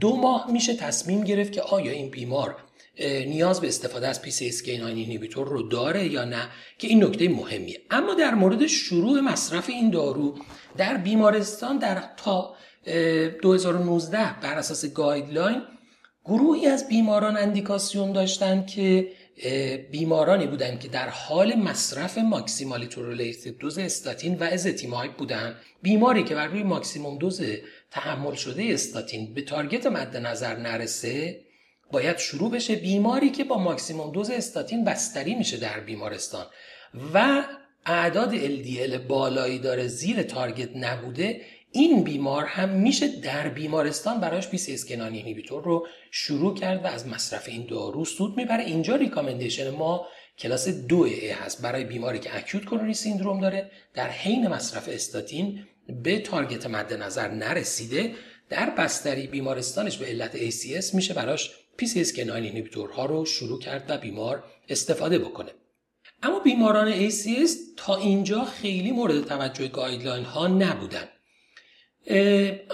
دو 0.00 0.16
ماه 0.16 0.52
میشه 0.52 0.74
تصمیم 0.74 1.24
گرفت 1.24 1.52
که 1.52 1.62
آیا 1.62 1.92
این 1.92 2.10
بیمار 2.10 2.56
نیاز 3.26 3.60
به 3.60 3.68
استفاده 3.68 4.08
از 4.08 4.20
PCSK9 4.22 4.66
inhibitor 4.66 5.48
رو 5.48 5.62
داره 5.62 6.08
یا 6.08 6.24
نه 6.24 6.48
که 6.78 6.88
این 6.88 7.04
نکته 7.04 7.28
مهمیه. 7.28 7.80
اما 7.90 8.14
در 8.14 8.34
مورد 8.34 8.66
شروع 8.66 9.20
مصرف 9.20 9.68
این 9.68 9.90
دارو 9.90 10.38
در 10.76 10.96
بیمارستان 10.96 11.78
در 11.78 12.02
تا 12.16 12.54
2019 13.42 14.40
بر 14.40 14.54
اساس 14.54 14.86
guideline 14.86 15.62
گروهی 16.24 16.66
از 16.66 16.88
بیماران 16.88 17.36
indication 17.36 18.12
داشتند 18.12 18.66
که 18.66 19.08
بیمارانی 19.90 20.46
بودند 20.46 20.80
که 20.80 20.88
در 20.88 21.08
حال 21.08 21.54
مصرف 21.54 22.18
maximally 22.18 22.86
tolerated 22.86 23.48
dose 23.48 23.78
استاتین 23.78 24.38
و 24.38 24.42
ezetimibe 24.42 25.12
بودند 25.12 25.56
بیماری 25.82 26.24
که 26.24 26.34
بر 26.34 26.46
روی 26.46 26.62
maximum 26.62 27.18
dose 27.18 27.42
تحمل 27.90 28.34
شده 28.34 28.64
استاتین 28.64 29.34
به 29.34 29.42
target 29.42 29.86
مد 29.86 30.16
نظر 30.16 30.56
نرسه 30.56 31.40
باید 31.92 32.18
شروع 32.18 32.50
بشه 32.50 32.76
بیماری 32.76 33.30
که 33.30 33.44
با 33.44 33.58
maximum 33.58 34.12
dose 34.12 34.30
استاتین 34.30 34.84
بستری 34.84 35.34
میشه 35.34 35.56
در 35.56 35.80
بیمارستان. 35.80 36.46
و 37.14 37.44
اعداد 37.86 38.32
LDL 38.36 38.96
بالایی 39.08 39.58
داره 39.58 39.86
زیر 39.86 40.22
target 40.22 40.76
نبوده 40.76 41.40
این 41.72 42.02
بیمار 42.02 42.44
هم 42.44 42.68
میشه 42.68 43.08
در 43.08 43.48
بیمارستان 43.48 44.20
براش 44.20 44.48
PCSK9 44.48 45.44
رو 45.48 45.86
شروع 46.10 46.54
کرد 46.54 46.84
و 46.84 46.86
از 46.86 47.06
مصرف 47.06 47.48
این 47.48 47.66
دارو 47.66 48.04
سود 48.04 48.36
می‌بره. 48.36 48.64
اینجا 48.64 48.96
recommendation 48.96 49.70
ما 49.70 50.06
کلاس 50.38 50.68
دو 50.68 51.00
A 51.00 51.30
هست. 51.30 51.62
برای 51.62 51.84
بیماری 51.84 52.18
که 52.18 52.36
acute 52.36 52.64
coronary 52.64 52.94
syndrome 52.94 53.40
داره 53.40 53.70
در 53.94 54.08
حین 54.08 54.48
مصرف 54.48 54.88
استاتین 54.88 55.64
به 56.02 56.18
target 56.18 56.66
مد 56.66 56.92
نظر 56.92 57.28
نرسیده. 57.28 58.14
در 58.48 58.70
بستری 58.70 59.26
بیمارستانش 59.26 59.96
به 59.96 60.06
علت 60.06 60.50
ACS 60.50 60.94
میشه 60.94 61.14
براش 61.14 61.50
PCSK9 61.82 62.92
ها 62.92 63.06
رو 63.06 63.24
شروع 63.24 63.58
کرد 63.58 63.84
و 63.88 63.98
بیمار 63.98 64.44
استفاده 64.68 65.18
بکنه. 65.18 65.50
اما 66.22 66.38
بیماران 66.40 67.10
ACS 67.10 67.50
تا 67.76 67.96
اینجا 67.96 68.44
خیلی 68.44 68.90
مورد 68.90 69.24
توجه 69.24 69.68
guideline 69.68 70.24
ها 70.24 70.48
نبودن. 70.48 71.08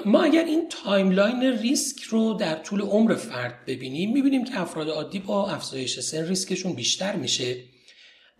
ما 0.06 0.22
اگر 0.22 0.44
این 0.44 0.68
timeline 0.68 1.42
ریسک 1.42 2.02
رو 2.02 2.34
در 2.34 2.54
طول 2.54 2.80
عمر 2.80 3.14
فرد 3.14 3.64
ببینیم 3.66 4.12
می‌بینیم 4.12 4.44
که 4.44 4.60
افراد 4.60 4.88
عادی 4.88 5.18
با 5.18 5.50
افزایش 5.50 6.00
سن 6.00 6.28
ریسکشون 6.28 6.72
بیشتر 6.72 7.16
میشه. 7.16 7.56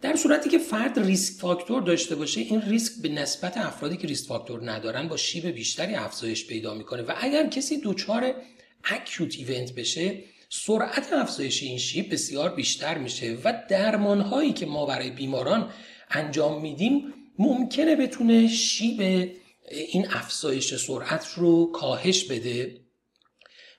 در 0.01 0.17
صورتی 0.17 0.51
که 0.51 0.59
فرد 0.59 0.99
risk 0.99 1.41
factor 1.41 1.83
داشته 1.83 2.15
باشه 2.15 2.41
این 2.41 2.63
ریسک 2.63 3.03
به 3.03 3.09
نسبت 3.09 3.57
افرادی 3.57 3.97
که 3.97 4.07
risk 4.07 4.29
factor 4.29 4.71
ندارن 4.71 5.09
با 5.09 5.17
شیب 5.17 5.47
بیشتری 5.47 5.95
افزایش 5.95 6.47
پیدا 6.47 6.75
می‌کنه 6.75 7.03
و 7.03 7.13
اگر 7.21 7.47
کسی 7.47 7.81
دچار 7.85 8.35
acute 8.85 9.35
event 9.39 9.75
بشه 9.75 10.21
سرعت 10.49 11.13
افزایش 11.13 11.63
این 11.63 11.79
شیب 11.79 12.13
بسیار 12.13 12.55
بیشتر 12.55 12.99
میشه 12.99 13.39
و 13.45 13.63
درمان 13.69 14.21
هایی 14.21 14.53
که 14.53 14.67
ما 14.67 14.87
برای 14.87 15.11
بیماران 15.11 15.71
انجام 16.11 16.63
میدیم 16.63 17.15
ممکنه 17.39 17.97
بتونه 17.97 18.49
شیب 18.49 19.31
این 19.69 20.07
افزایش 20.11 20.75
سرعت 20.75 21.27
رو 21.37 21.73
کاهش 21.73 22.25
بده. 22.25 22.81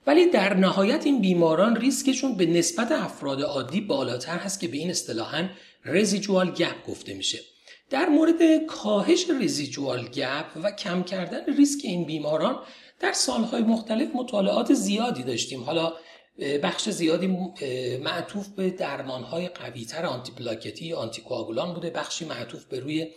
ولی 0.08 0.30
در 0.30 0.54
نهایت 0.54 1.06
این 1.06 1.22
بیماران 1.22 1.76
ریسکشون 1.76 2.36
به 2.36 2.46
نسبت 2.46 2.92
افراد 2.92 3.42
عادی 3.42 3.82
بالاتر 3.82 4.38
هست 4.38 4.60
که 4.60 4.68
به 4.68 4.78
این 4.78 4.90
اصطلاحا 4.90 5.50
رزیجوال 5.86 6.52
گپ 6.52 6.86
گفته 6.88 7.14
میشه. 7.14 7.40
در 7.90 8.10
مورد 8.10 8.66
کاهش 8.68 9.26
رزیجوال 9.42 10.08
گپ 10.08 10.46
و 10.64 10.72
کم 10.72 11.04
کردن 11.04 11.54
ریسک 11.58 11.80
این 11.84 12.06
بیماران 12.06 12.60
در 13.00 13.14
سالهای 13.14 13.62
مختلف 13.62 14.10
مطالعات 14.16 14.74
زیادی 14.74 15.24
داشتیم. 15.24 15.64
حالا 15.64 15.94
بخش 16.64 16.90
زیادی 16.90 17.28
معطوف 17.98 18.48
به 18.48 18.70
درمانهای 18.70 19.48
قویتر 19.48 20.06
آنتی 20.06 20.32
پلاکتی 20.32 20.86
یا 20.86 20.98
آنتی 20.98 21.22
بوده. 21.74 21.90
بخشی 21.90 22.26
معطوف 22.26 22.66
به 22.66 22.80
روی 22.80 23.08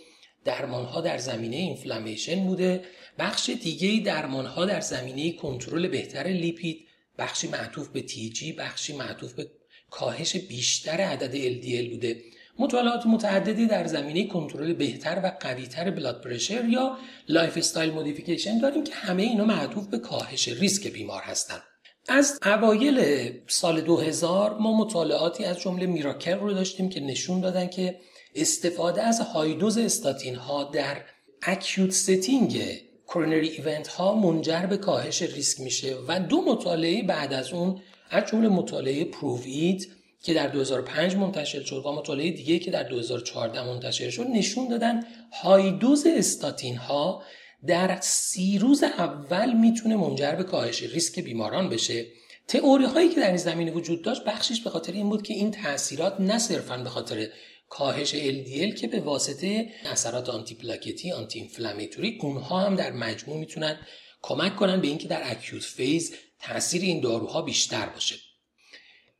درمانها 0.44 1.00
در 1.00 1.18
زمینه 1.18 1.56
اینفلامیشن 1.56 2.44
بوده. 2.44 2.84
بخش 3.18 3.50
دیگه 3.50 4.04
درمانها 4.04 4.64
در 4.64 4.80
زمینه 4.80 5.32
کنترل 5.32 5.88
بهتر 5.88 6.24
لیپید 6.24 6.88
بخشی 7.18 7.48
معطوف 7.48 7.88
به 7.88 8.02
تیجی 8.02 8.52
بخشی 8.52 8.96
معطوف 8.96 9.32
به 9.32 9.50
کاهش 9.90 10.36
بیشتر 10.36 11.00
عدد 11.00 11.34
LDL 11.34 11.90
بوده. 11.90 12.22
مطالعات 12.58 13.06
متعددی 13.06 13.66
در 13.66 13.86
زمینه 13.86 14.26
کنترل 14.26 14.72
بهتر 14.72 15.20
و 15.24 15.32
قویتر 15.40 15.90
blood 15.90 16.20
pressure 16.24 16.64
یا 16.64 16.98
lifestyle 17.28 17.90
modification 17.90 18.58
داریم 18.58 18.84
که 18.84 18.94
همه 18.94 19.22
اینا 19.22 19.44
معطوف 19.44 19.86
به 19.86 19.98
کاهش 19.98 20.48
ریسک 20.48 20.88
بیمار 20.88 21.22
هستند 21.22 21.62
از 22.08 22.38
اوایل 22.44 23.30
سال 23.46 23.80
2000 23.80 24.58
ما 24.58 24.76
مطالعاتی 24.76 25.44
از 25.44 25.60
جمله 25.60 25.86
MIRACL 25.86 26.38
رو 26.38 26.52
داشتیم 26.52 26.88
که 26.88 27.00
نشون 27.00 27.40
دادن 27.40 27.66
که 27.66 28.00
استفاده 28.34 29.02
از 29.02 29.20
high 29.20 29.49
dose 29.49 29.78
استاتین 29.78 30.34
ها 30.34 30.64
در 30.64 31.04
acute 31.42 31.90
setting 31.90 32.62
coronary 33.08 33.48
event 33.48 33.88
ها 33.88 34.14
منجر 34.14 34.66
به 34.66 34.76
کاهش 34.76 35.22
ریسک 35.22 35.60
میشه 35.60 35.96
و 36.08 36.20
دو 36.20 36.40
مطالعه 36.42 37.02
بعد 37.02 37.32
از 37.32 37.52
اون 37.52 37.80
از 38.10 38.24
جمله 38.30 38.48
مطالعه 38.48 39.04
پرووید 39.04 39.88
که 40.22 40.34
در 40.34 40.46
2005 40.48 41.16
منتشر 41.16 41.62
شد 41.62 41.82
و 41.86 41.92
مطالعه 41.92 42.30
دیگه 42.30 42.58
که 42.58 42.70
در 42.70 42.82
2014 42.82 43.62
منتشر 43.66 44.10
شد 44.10 44.26
نشون 44.26 44.68
دادن 44.68 45.04
هایدوز 45.32 46.06
استاتین 46.06 46.76
ها 46.76 47.22
در 47.66 47.98
سی 48.00 48.58
روز 48.58 48.82
اول 48.82 49.52
می‌تونه 49.52 49.96
منجر 49.96 50.32
به 50.32 50.44
کاهش 50.44 50.82
ریسک 50.82 51.20
بیماران 51.20 51.68
بشه. 51.68 52.06
تئوری 52.48 52.84
هایی 52.84 53.08
که 53.08 53.20
در 53.20 53.28
این 53.28 53.36
زمینه 53.36 53.72
وجود 53.72 54.02
داشت 54.02 54.24
بخشش 54.24 54.60
به 54.60 54.70
خاطر 54.70 54.92
این 54.92 55.08
بود 55.08 55.22
که 55.22 55.34
این 55.34 55.50
تاثیرات 55.50 56.20
نه 56.20 56.38
صرفا 56.38 56.76
به 56.76 56.88
خاطر 56.88 57.28
کاهش 57.68 58.14
LDL 58.14 58.80
که 58.80 58.86
به 58.86 59.00
واسطه 59.00 59.70
اثرات 59.84 60.28
آنتی 60.28 60.54
پلاکتی 60.54 61.12
آنتی 61.12 61.38
اینفلامیتوری 61.38 62.18
اونها 62.22 62.60
هم 62.60 62.76
در 62.76 62.92
مجموع 62.92 63.38
می‌تونن 63.38 63.78
کمک 64.22 64.56
کنن 64.56 64.80
به 64.80 64.88
اینکه 64.88 65.08
در 65.08 65.30
acute 65.30 65.62
phase 65.62 66.14
تاثیر 66.40 66.82
این 66.82 67.00
داروها 67.00 67.42
بیشتر 67.42 67.86
باشه. 67.88 68.16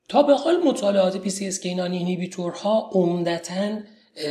تا 0.09 0.23
به 0.23 0.35
حال 0.35 0.57
مطالعات 0.57 1.28
PCSK9 1.28 1.64
inhibitor 1.64 2.78
ها 2.78 2.90
عمدتا 2.93 3.81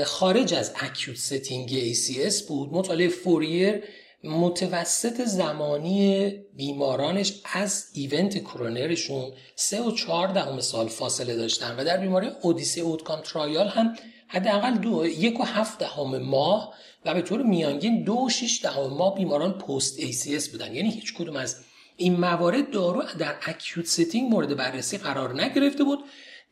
خارج 0.06 0.54
از 0.54 0.74
acute 0.76 1.18
setting 1.18 1.94
ACS 1.94 2.44
بود. 2.48 2.70
مطالعه 2.74 3.08
FOURIER 3.08 3.84
متوسط 4.28 5.22
زمانی 5.26 6.30
بیمارانش 6.56 7.34
از 7.54 7.86
event 7.94 8.38
کرونرشون 8.38 9.32
سه 9.56 9.82
و 9.82 9.92
چهار 9.92 10.28
دهم 10.28 10.60
سال 10.60 10.88
فاصله 10.88 11.36
داشتن 11.36 11.76
و 11.80 11.84
در 11.84 11.98
بیماری 11.98 12.28
ODYSSEY 12.42 12.82
outcome 12.82 13.22
trial 13.22 13.68
هم 13.68 13.96
حداقل 14.28 14.78
دو 14.78 15.06
یک 15.06 15.40
و 15.40 15.44
هفت 15.44 15.80
دهم 15.80 16.18
ماه 16.18 16.74
و 17.06 17.14
به 17.14 17.22
طور 17.22 17.44
میانگین 17.44 18.04
دو 18.04 18.26
و 18.26 18.30
شیش 18.30 18.64
دهم 18.64 18.88
ماه 18.88 19.16
بیماران 19.16 19.58
post 19.58 20.00
ACS 20.00 20.50
بودن. 20.50 20.76
یعنی 20.76 20.90
هیچ 20.90 21.14
کدوم 21.14 21.36
از 21.36 21.56
این 21.98 22.20
موارد 22.20 22.72
دارو 22.72 23.04
در 23.20 23.36
acute 23.46 23.86
setting 23.86 24.32
مورد 24.32 24.56
بررسی 24.56 24.98
قرار 24.98 25.42
نگرفته 25.42 25.84
بود. 25.84 26.00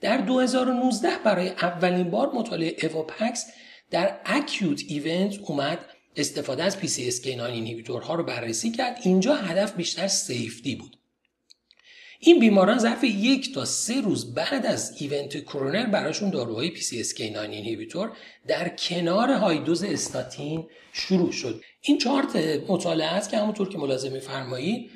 در 0.02 0.18
2019 0.18 1.10
برای 1.24 1.50
اولین 1.50 2.10
بار 2.10 2.32
مطالعه 2.32 2.96
EVOPACS 2.96 3.46
در 3.92 4.20
acute 4.26 4.82
event 4.88 5.40
اومد 5.48 5.80
استفاده 6.18 6.64
از 6.64 6.78
PCSK9 6.78 7.26
inhibitor 7.26 8.07
ها 8.07 8.16
رو 8.16 8.24
بررسی 8.24 8.72
کرد. 8.72 9.00
اینجا 9.04 9.36
هدف 9.36 9.76
بیشتر 9.76 10.08
safety 10.08 10.76
بود. 10.76 10.98
این 12.20 12.40
بیماران 12.40 12.80
ظرف 12.80 13.04
یک 13.04 13.54
تا 13.54 13.66
سه 13.66 14.02
روز 14.02 14.34
بعد 14.34 14.66
از 14.66 15.02
event 15.02 15.44
کرونر 15.44 15.86
براشون 15.86 16.30
داروهای 16.30 16.76
PCSK9 16.76 17.20
inhibitor 17.20 18.12
در 18.48 18.70
کنار 18.70 19.32
high 19.32 19.58
dose 19.58 19.84
استاتین 19.84 20.68
شروع 20.94 21.32
شد. 21.32 21.62
این 21.82 21.98
چارت 21.98 22.36
مطالعه 22.68 23.08
است 23.08 23.30
که 23.30 23.38
همونطور 23.38 23.70
که 23.70 23.78
ملاحظه 23.78 24.10
میفرمایید 24.10 24.92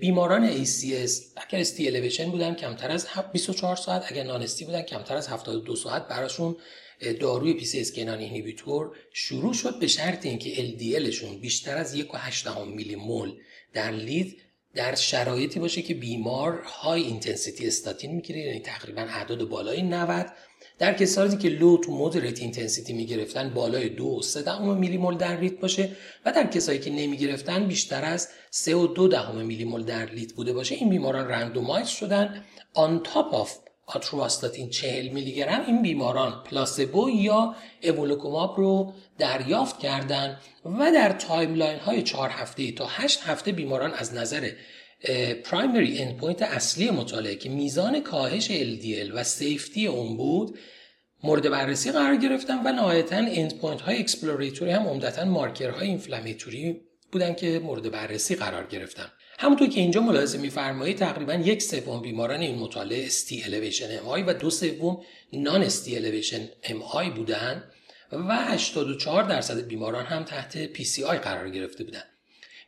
بیماران 0.00 0.64
ACS 0.64 1.10
اگر 1.36 1.60
ST 1.60 2.24
بودن 2.30 2.54
کمتر 2.54 2.90
از 2.90 3.06
24 3.32 3.76
ساعت 3.76 4.04
اگر 4.12 4.22
non-ST 4.22 4.64
بودن 4.64 4.82
کمتر 4.82 5.16
از 5.16 5.28
72 5.28 5.76
ساعت 5.76 6.08
براشون 6.08 6.56
داروی 7.20 7.54
PCSK9 7.54 8.18
inhibitor 8.18 8.96
شروع 9.12 9.54
شد 9.54 9.78
به 9.78 9.86
شرط 9.86 10.26
اینکه 10.26 10.54
LDL 10.54 10.91
شون 10.91 11.40
بیشتر 11.40 11.76
از 11.76 11.96
1.8 11.96 12.46
میلی 12.66 12.96
مول 12.96 13.32
در 13.72 13.90
لیتر 13.90 14.36
در 14.74 14.94
شرایطی 14.94 15.60
باشه 15.60 15.82
که 15.82 15.94
بیمار 15.94 16.62
high 16.62 17.02
intensity 17.02 17.66
استاتین 17.66 18.14
می‌گیره 18.14 18.40
یعنی 18.40 18.60
تقریبا 18.60 19.02
اعداد 19.02 19.48
بالای 19.48 19.82
90 19.82 20.26
در 20.78 20.94
کسانی 20.94 21.36
که 21.36 21.48
low 21.48 21.76
to 21.76 21.92
moderate 21.92 22.40
intensity 22.40 22.92
می‌گرفتن 22.92 23.50
بالای 23.54 23.88
دو 23.88 24.04
و 24.04 24.22
سه 24.22 24.42
دهم 24.42 24.76
میلی 24.76 24.96
مول 24.96 25.16
در 25.16 25.40
لیتر 25.40 25.56
باشه 25.56 25.96
و 26.26 26.32
در 26.32 26.46
کسایی 26.46 26.78
که 26.78 26.90
نمی‌گرفتن 26.90 27.68
بیشتر 27.68 28.04
از 28.04 28.28
سه 28.50 28.76
و 28.76 28.86
دو 28.86 29.08
دهم 29.08 29.46
میلی 29.46 29.64
مول 29.64 29.84
در 29.84 30.12
لیتر 30.12 30.34
بوده 30.34 30.52
باشه 30.52 30.74
این 30.74 30.90
بیماران 30.90 31.28
randomize 31.28 31.88
شدن 31.88 32.44
on 32.74 33.02
top 33.02 33.34
of 33.34 33.58
آترواستاتین 33.86 34.70
40 34.70 35.08
میلی 35.08 35.32
گرم 35.32 35.64
این 35.66 35.82
بیماران 35.82 36.42
پلاسبو 36.44 37.10
یا 37.10 37.54
اولوکوماب 37.82 38.56
رو 38.56 38.92
دریافت 39.18 39.78
کردند 39.78 40.40
و 40.64 40.92
در 40.92 41.12
timeline 41.12 41.78
های 41.78 42.02
4 42.02 42.30
هفته 42.30 42.72
تا 42.72 42.86
8 42.86 43.20
هفته 43.22 43.52
بیماران 43.52 43.94
از 43.94 44.14
نظر 44.14 44.50
primary 45.44 45.98
endpoint 45.98 46.42
اصلی 46.42 46.90
مطالعه 46.90 47.36
که 47.36 47.48
میزان 47.48 48.00
کاهش 48.00 48.48
LDL 48.48 49.10
و 49.14 49.24
safety 49.24 49.86
اون 49.86 50.16
بود 50.16 50.58
مورد 51.22 51.50
بررسی 51.50 51.92
قرار 51.92 52.16
گرفتن 52.16 52.58
و 52.64 52.72
نهایتا 52.72 53.16
endpoint 53.16 53.80
های 53.80 53.98
exploratory 53.98 54.70
هم 54.70 54.86
عمدتا 54.86 55.24
مارکرهای 55.24 55.88
inflammatory 55.88 56.80
بودن 57.12 57.34
که 57.34 57.58
مورد 57.58 57.90
بررسی 57.90 58.34
قرار 58.34 58.66
گرفتن. 58.66 59.12
همونطور 59.38 59.68
که 59.68 59.80
اینجا 59.80 60.00
ملاحظه 60.00 60.38
میفرمایید 60.38 60.96
تقریبا 60.96 61.34
یک 61.34 61.62
سوم 61.62 62.02
بیماران 62.02 62.40
این 62.40 62.58
مطالعه 62.58 63.06
ST 63.06 63.42
elevation 63.44 63.98
MI 63.98 64.24
و 64.26 64.32
دو 64.32 64.50
سوم 64.50 65.02
non-ST 65.32 65.96
elevation 65.96 66.48
MI 66.62 67.10
بودن 67.10 67.64
و 68.12 68.36
84 68.36 69.22
درصد 69.22 69.66
بیماران 69.66 70.04
هم 70.04 70.24
تحت 70.24 70.56
PCI 71.06 71.18
قرار 71.18 71.50
گرفته 71.50 71.84
بودن. 71.84 72.02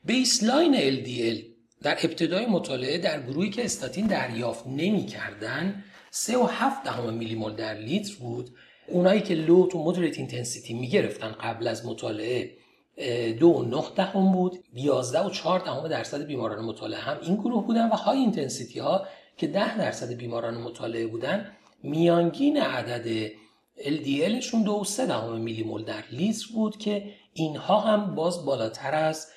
baseline 0.05 1.05
LDL 1.05 1.43
در 1.83 1.99
ابتدای 2.03 2.47
مطالعه 2.47 2.99
در 2.99 3.23
گروهی 3.23 3.51
که 3.51 3.65
استاتین 3.65 4.07
دریافت 4.07 4.67
نمی 4.67 5.07
کردن 5.07 5.85
3.7 6.13 6.85
دهم 6.85 7.15
میلی 7.15 7.35
مول 7.35 7.55
در 7.55 7.75
لیتر 7.75 8.15
بود. 8.15 8.51
اونایی 8.87 9.21
که 9.21 9.35
low 9.35 9.67
to 9.67 9.79
moderate 9.79 10.19
intensity 10.19 10.75
می 10.75 10.89
گرفتن 10.89 11.33
قبل 11.33 11.67
از 11.67 11.87
مطالعه 11.87 12.51
دو 13.41 13.49
و 13.49 13.65
نه 13.65 14.33
بود. 14.33 14.59
یازده 14.75 15.21
و 15.21 15.31
چهار 15.31 15.61
دهم 15.61 15.89
درصد 15.89 16.27
بیماران 16.27 16.65
مطالعه 16.65 17.01
هم 17.01 17.19
این 17.23 17.37
گروه 17.37 17.67
بودن 17.67 17.89
و 17.89 17.95
high 17.95 18.19
intensity 18.19 18.79
ها 18.79 19.07
که 19.37 19.47
ده 19.47 19.79
درصد 19.79 20.13
بیماران 20.13 20.55
مطالعه 20.55 21.07
بودن 21.07 21.53
میانگین 21.83 22.57
عدد 22.63 23.31
LDL 23.79 24.16
شون 24.16 24.65
دو 24.65 24.81
و 24.81 24.85
سه 24.85 25.07
دهم 25.07 25.41
میلی 25.41 25.63
مول 25.63 25.85
در 25.85 26.05
لیتر 26.11 26.47
بود 26.55 26.79
که 26.79 27.15
اینها 27.33 27.81
هم 27.81 28.15
باز 28.15 28.45
بالاتر 28.45 28.95
از 28.95 29.29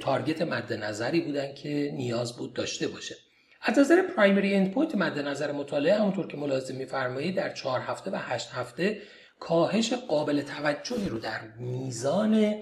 target 0.00 0.42
مد 0.42 0.72
نظری 0.72 1.20
بودن 1.20 1.54
که 1.54 1.92
نیاز 1.94 2.36
بود 2.36 2.54
داشته 2.54 2.88
باشه. 2.88 3.16
از 3.62 3.78
نظر 3.78 4.02
primary 4.02 4.54
endpoint 4.54 4.94
مد 4.94 5.18
نظر 5.18 5.52
مطالعه 5.52 5.94
همونطور 5.94 6.26
که 6.26 6.36
ملاحظه 6.36 6.74
میفرمایید 6.74 7.36
در 7.36 7.54
چهار 7.54 7.80
هفته 7.80 8.10
و 8.10 8.16
هشت 8.16 8.48
هفته 8.52 9.02
کاهش 9.40 9.92
قابل 9.92 10.42
توجهی 10.42 11.08
رو 11.08 11.18
در 11.18 11.40
میزان 11.58 12.54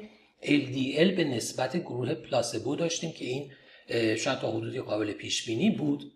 LDL 0.42 1.16
به 1.16 1.24
نسبت 1.24 1.76
گروه 1.76 2.14
پلاسبو 2.14 2.76
داشتیم 2.76 3.12
که 3.12 3.24
این 3.24 3.52
شاید 4.16 4.38
تا 4.38 4.50
حدودی 4.50 4.80
قابل 4.80 5.12
پیش 5.12 5.46
بینی 5.46 5.70
بود. 5.70 6.12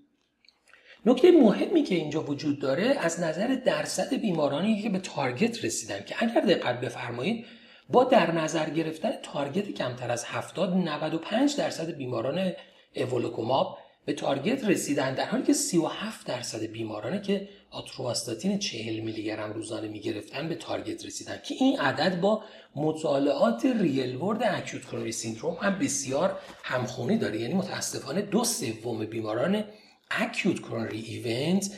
نکته 1.07 1.31
مهمی 1.31 1.83
که 1.83 1.95
اینجا 1.95 2.23
وجود 2.23 2.61
داره 2.61 2.85
از 2.85 3.21
نظر 3.21 3.55
درصد 3.67 4.15
بیمارانی 4.15 4.83
که 4.83 4.89
به 4.89 4.99
target 4.99 5.65
رسیدن 5.65 6.05
که 6.05 6.15
اگر 6.19 6.41
دقت 6.41 6.81
بفرمایید 6.81 7.47
با 7.89 8.05
در 8.05 8.33
نظر 8.33 8.71
گرفتن 8.71 9.13
target 9.23 9.71
کمتر 9.71 10.11
از 10.11 10.25
70 10.25 10.77
95 10.77 11.57
درصد 11.57 11.91
بیماران 11.91 12.53
اولوکوماب 12.97 13.79
به 14.05 14.13
target 14.13 14.65
رسیدن 14.65 15.15
در 15.15 15.25
حالی 15.25 15.43
که 15.43 15.53
37 15.53 16.27
درصد 16.27 16.63
بیمارانی 16.63 17.21
که 17.21 17.49
آتروواستاتین 17.71 18.59
40 18.59 19.01
میلی 19.01 19.25
گرم 19.25 19.53
روزانه 19.53 19.89
می‌گرفتن 19.89 20.49
به 20.49 20.55
target 20.55 21.07
رسیدن 21.07 21.41
که 21.45 21.55
این 21.55 21.81
عدد 21.81 22.21
با 22.21 22.45
مطالعات 22.77 23.67
real 23.67 24.17
world 24.17 24.43
acute 24.43 24.85
coronary 24.85 25.13
syndrome 25.13 25.57
هم 25.61 25.79
بسیار 25.79 26.39
همخونی 26.63 27.19
داره. 27.19 27.41
یعنی 27.41 27.55
متاسفانه 27.55 28.23
دو 28.23 28.45
سوم 28.45 29.07
بیماران 29.07 29.65
acute 30.11 30.59
coronary 30.59 31.01
event 31.01 31.71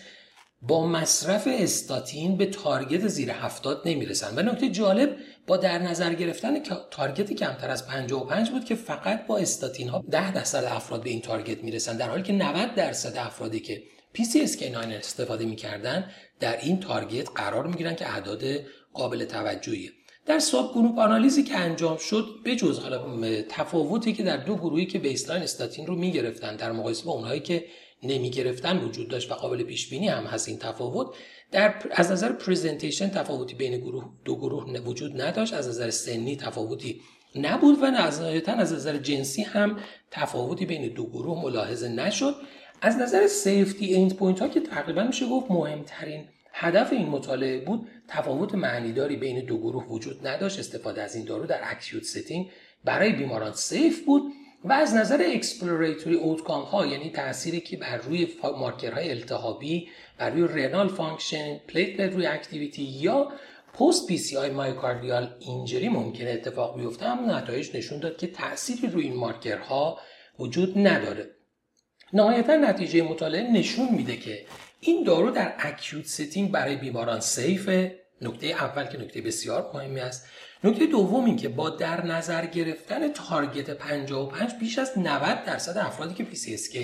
با 0.69 0.87
مصرف 0.87 1.49
استاتین 1.51 2.37
به 2.37 2.47
target 2.47 3.09
زیر 3.09 3.31
هفتاد 3.31 3.83
نمی‌رسن. 3.85 4.39
و 4.39 4.53
نکته 4.53 4.69
جالب 4.69 5.17
با 5.47 5.57
در 5.57 5.79
نظر 5.79 6.15
گرفتن 6.15 6.63
target 6.91 7.33
کمتر 7.33 7.71
از 7.71 7.87
55 7.87 8.51
بود 8.51 8.65
که 8.65 8.75
فقط 8.75 9.27
با 9.27 9.39
استاتین 9.39 9.89
ها 9.89 10.05
10 10.11 10.33
درصد 10.33 10.65
افراد 10.65 11.03
به 11.03 11.11
این 11.11 11.21
target 11.21 11.65
می‌رسن. 11.65 11.97
در 11.97 12.09
حالی 12.09 12.23
که 12.23 12.33
90 12.33 12.75
درصد 12.75 13.17
افرادی 13.17 13.61
که 13.61 13.83
PCSK9 14.19 14.77
استفاده 14.77 15.45
می‌کردن 15.45 16.11
در 16.41 16.61
این 16.61 16.81
target 16.81 17.29
قرار 17.35 17.67
می‌گیرن 17.67 17.95
که 17.95 18.09
اعداد 18.09 18.43
قابل 18.93 19.25
توجهیه. 19.25 19.91
در 20.27 20.39
subgroup 20.39 20.73
analysis 20.73 20.99
ی 20.99 21.43
که 21.43 21.57
انجام 21.57 21.97
شد 21.97 22.27
به 22.45 22.57
جز 22.57 22.79
حالا 22.79 23.23
تفاوتی 23.49 24.13
که 24.13 24.23
در 24.23 24.37
دو 24.37 24.57
گروهی 24.57 24.87
که 24.87 24.99
baseline 24.99 25.43
استاتین 25.43 25.87
رو 25.87 25.95
می‌گرفتن 25.95 26.57
در 26.57 26.73
مقایسه 26.73 27.05
با 27.05 27.13
اونهایی 27.13 27.41
که 27.41 27.65
نمی 28.07 28.31
گرفتن 28.31 28.79
وجود 28.79 29.09
داشت 29.09 29.31
و 29.31 29.35
قابل 29.35 29.63
پیش 29.63 29.89
بینی 29.91 30.09
هم 30.09 30.25
هست 30.25 30.49
این 30.49 30.59
تفاوت. 30.59 31.07
در 31.53 31.75
از 31.91 32.13
نظر 32.13 32.33
presentation 32.33 33.09
تفاوتی 33.09 33.55
بین 33.55 33.77
گروه 33.77 34.05
دو 34.25 34.37
گروه 34.37 34.81
وجود 34.81 35.23
نداشت. 35.23 35.55
از 35.55 35.69
نظر 35.69 35.91
سنی 35.91 36.37
تفاوتی 36.37 37.01
نبود 37.37 37.83
و 37.83 37.85
از 37.85 38.21
از 38.21 38.73
نظر 38.73 38.97
جنسی 38.99 39.43
هم 39.43 39.79
تفاوتی 40.11 40.67
بین 40.67 40.89
دو 40.89 41.07
گروه 41.07 41.43
ملاحظه 41.43 41.89
نشد. 41.89 42.35
از 42.81 42.97
نظر 42.97 43.27
safety 43.27 43.95
endpoint 43.95 44.41
ها 44.41 44.49
که 44.49 44.61
تقریبا 44.61 45.03
میشه 45.03 45.27
گفت 45.27 45.51
مهمترین 45.51 46.25
هدف 46.53 46.93
این 46.93 47.09
مطالعه 47.09 47.65
بود 47.65 47.89
تفاوت 48.09 48.55
معنیداری 48.55 49.17
بین 49.17 49.45
دو 49.45 49.59
گروه 49.59 49.87
وجود 49.87 50.27
نداشت. 50.27 50.59
استفاده 50.59 51.03
از 51.03 51.17
این 51.17 51.25
دارو 51.25 51.47
در 51.47 51.61
acute 51.63 52.03
setting 52.03 52.51
برای 52.85 53.13
بیماران 53.13 53.53
safe 53.53 54.05
بود. 54.05 54.23
و 54.65 54.73
از 54.73 54.95
نظر 54.95 55.27
exploratory 55.35 56.17
outcome 56.17 56.63
ها 56.63 56.87
یعنی 56.87 57.11
تأثیری 57.11 57.61
که 57.61 57.77
بر 57.77 57.97
روی 57.97 58.29
مارکرهای 58.59 59.11
التهابی 59.11 59.89
بر 60.19 60.31
روی 60.31 60.63
renal 60.63 60.89
function 60.89 61.59
platelet 61.59 62.13
reactivity 62.13 62.83
یا 62.83 63.33
post 63.79 64.07
PCI 64.07 64.37
myocardial 64.37 65.37
injury 65.41 65.89
ممکنه 65.89 66.31
اتفاق 66.31 66.81
بیفته 66.81 67.07
هم 67.07 67.31
نتایج 67.31 67.77
نشون 67.77 68.01
داد 68.01 68.17
که 68.17 68.27
تأثیری 68.27 68.87
روی 68.89 69.05
این 69.05 69.17
مارکرها 69.17 69.99
وجود 70.39 70.79
نداره. 70.79 71.31
نهایتا 72.13 72.57
نتیجه 72.57 73.03
مطالعه 73.03 73.53
نشون 73.53 73.89
میده 73.95 74.17
که 74.17 74.47
این 74.81 75.05
دارو 75.05 75.31
در 75.31 75.55
acute 75.59 76.07
setting 76.07 76.51
برای 76.51 76.77
بیماران 76.77 77.21
safe 77.21 77.85
ه 77.85 78.01
نکته 78.23 78.47
اول 78.47 78.85
که 78.85 78.99
نکته 78.99 79.21
بسیار 79.21 79.71
مهمی 79.75 80.01
است. 80.01 80.27
نکته 80.65 80.87
دوم 80.87 81.25
این 81.25 81.37
که 81.37 81.49
با 81.49 81.71
در 81.71 82.07
نظر 82.07 82.47
گرفتن 82.47 83.13
target 83.13 83.71
55 83.71 84.55
بیش 84.61 84.79
از 84.79 84.99
90 84.99 85.45
درصد 85.45 85.79
افرادی 85.79 86.15
که 86.15 86.25
PCSK 86.25 86.77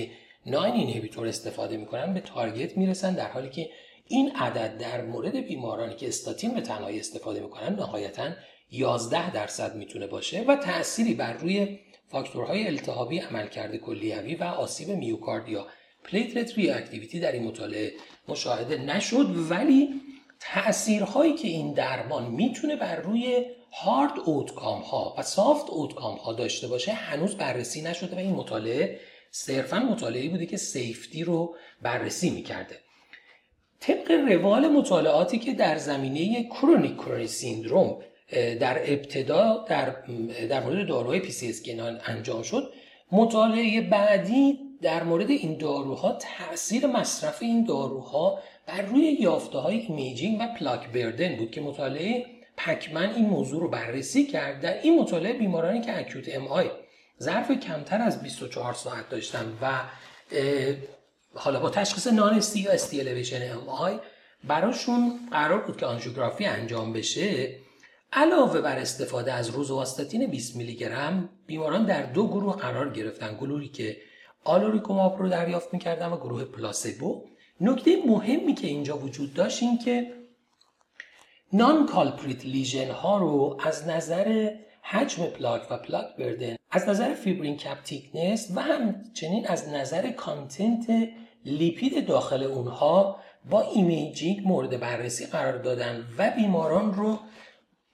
9 0.46 0.62
inhibitor 0.62 1.26
استفاده 1.26 1.76
می‌کنن 1.76 2.14
به 2.14 2.20
target 2.20 2.76
می‌رسن 2.76 3.14
در 3.14 3.28
حالی 3.28 3.48
که 3.48 3.70
این 4.08 4.32
عدد 4.36 4.78
در 4.78 5.04
مورد 5.04 5.36
بیمارانی 5.36 5.94
که 5.94 6.08
استاتین 6.08 6.54
به 6.54 6.60
تنهایی 6.60 7.00
استفاده 7.00 7.40
می‌کنن 7.40 7.74
نهایتا 7.74 8.30
11 8.70 9.32
درصد 9.32 9.76
می‌تونه 9.76 10.06
باشه 10.06 10.44
و 10.48 10.56
تأثیری 10.56 11.14
بر 11.14 11.32
روی 11.32 11.78
فاکتورهای 12.08 12.66
التهابی 12.66 13.18
عملکرد 13.18 13.76
کلیوی 13.76 14.34
و 14.34 14.44
آسیب 14.44 14.88
myocardial 14.88 15.66
platelet 16.04 16.58
reactivity 16.58 17.20
در 17.20 17.32
این 17.32 17.44
مطالعه 17.44 17.92
مشاهده 18.28 18.78
نشد. 18.78 19.26
ولی 19.50 20.00
تأثیرهایی 20.40 21.34
که 21.34 21.48
این 21.48 21.74
درمان 21.74 22.30
می‌تونه 22.30 22.76
بر 22.76 22.96
روی 22.96 23.44
hard 23.72 24.12
outcome 24.24 24.80
ها 24.80 25.14
و 25.18 25.22
soft 25.22 25.70
outcome 25.70 26.16
ها 26.16 26.32
داشته 26.32 26.68
باشه 26.68 26.92
هنوز 26.92 27.36
بررسی 27.36 27.82
نشده 27.82 28.16
و 28.16 28.18
این 28.18 28.32
مطالعه 28.32 29.00
صرفا 29.30 29.78
مطالعه 29.78 30.28
بوده 30.28 30.46
که 30.46 30.56
safety 30.56 31.24
رو 31.24 31.54
بررسی 31.82 32.30
می‌کرده. 32.30 32.78
طبق 33.80 34.10
روال 34.10 34.68
مطالعاتی 34.68 35.38
که 35.38 35.52
در 35.52 35.78
زمینه 35.78 36.44
chronic 36.44 36.96
coronary 36.96 37.26
syndrome 37.26 38.02
در 38.60 38.92
ابتدا 38.92 39.64
در, 39.68 39.96
در 40.50 40.64
مورد 40.64 40.86
داروهای 40.86 41.22
گنان 41.66 42.00
انجام 42.06 42.42
شد 42.42 42.72
مطالعه 43.12 43.80
بعدی 43.80 44.58
در 44.82 45.02
مورد 45.02 45.30
این 45.30 45.58
داروها 45.58 46.12
تاثیر 46.12 46.86
مصرف 46.86 47.42
این 47.42 47.64
داروها 47.64 48.38
بر 48.66 48.82
روی 48.82 49.16
یافته 49.20 49.58
های 49.58 49.78
imaging 49.78 50.40
و 50.40 50.46
plaque 50.58 50.88
burden 50.88 51.36
بود 51.36 51.50
که 51.50 51.60
مطالعه 51.60 52.26
PACMAN 52.66 53.14
این 53.14 53.26
موضوع 53.26 53.60
رو 53.60 53.68
بررسی 53.68 54.26
کرد. 54.26 54.60
در 54.60 54.80
این 54.82 55.00
مطالعه 55.00 55.32
بیمارانی 55.32 55.80
که 55.80 55.98
acute 55.98 56.28
MI 56.28 56.70
ظرف 57.22 57.50
کمتر 57.50 58.02
از 58.02 58.22
24 58.22 58.74
ساعت 58.74 59.08
داشتن 59.08 59.58
و 59.62 59.82
حالا 61.34 61.60
با 61.60 61.70
تشخیص 61.70 62.06
non-ST 62.06 62.60
یا 62.60 62.72
ST 62.72 63.00
elevation 63.00 63.52
MI 63.52 63.98
براشون 64.44 65.20
قرار 65.30 65.60
بود 65.60 65.76
که 65.76 65.86
آنژیوگرافی 65.86 66.44
انجام 66.44 66.92
بشه. 66.92 67.56
علاوه 68.12 68.60
بر 68.60 68.78
استفاده 68.78 69.32
از 69.32 69.50
روزواستاتین 69.50 70.26
20 70.26 70.56
میلی 70.56 70.74
گرم 70.74 71.28
بیماران 71.46 71.84
در 71.84 72.02
دو 72.02 72.28
گروه 72.28 72.56
قرار 72.56 72.92
گرفتن. 72.92 73.34
گروهی 73.34 73.68
که 73.68 73.96
alirocumab 74.44 75.18
رو 75.18 75.28
دریافت 75.28 75.74
می‌کردن 75.74 76.06
و 76.06 76.16
گروه 76.16 76.44
placebo 76.44 77.24
نکته 77.60 77.96
مهمی 78.06 78.54
که 78.54 78.66
اینجا 78.66 78.98
وجود 78.98 79.34
داشت 79.34 79.62
این 79.62 79.78
که 79.78 80.19
non-culprit 81.52 82.44
lesion 82.44 82.90
ها 82.90 83.18
رو 83.18 83.58
از 83.64 83.88
نظر 83.88 84.50
حجم 84.82 85.26
پلاک 85.26 85.62
و 85.70 85.76
plaque 85.76 86.16
burden 86.18 86.56
از 86.70 86.88
نظر 86.88 87.14
fibrous 87.14 87.56
cap 87.56 87.82
thickness 87.82 88.52
و 88.56 88.60
همچنین 88.60 89.46
از 89.46 89.68
نظر 89.68 90.10
content 90.10 91.08
lipid 91.44 92.06
داخل 92.06 92.42
اونها 92.42 93.16
با 93.50 93.60
imaging 93.60 94.46
مورد 94.46 94.80
بررسی 94.80 95.26
قرار 95.26 95.58
دادن 95.58 96.04
و 96.18 96.30
بیماران 96.30 96.94
رو 96.94 97.18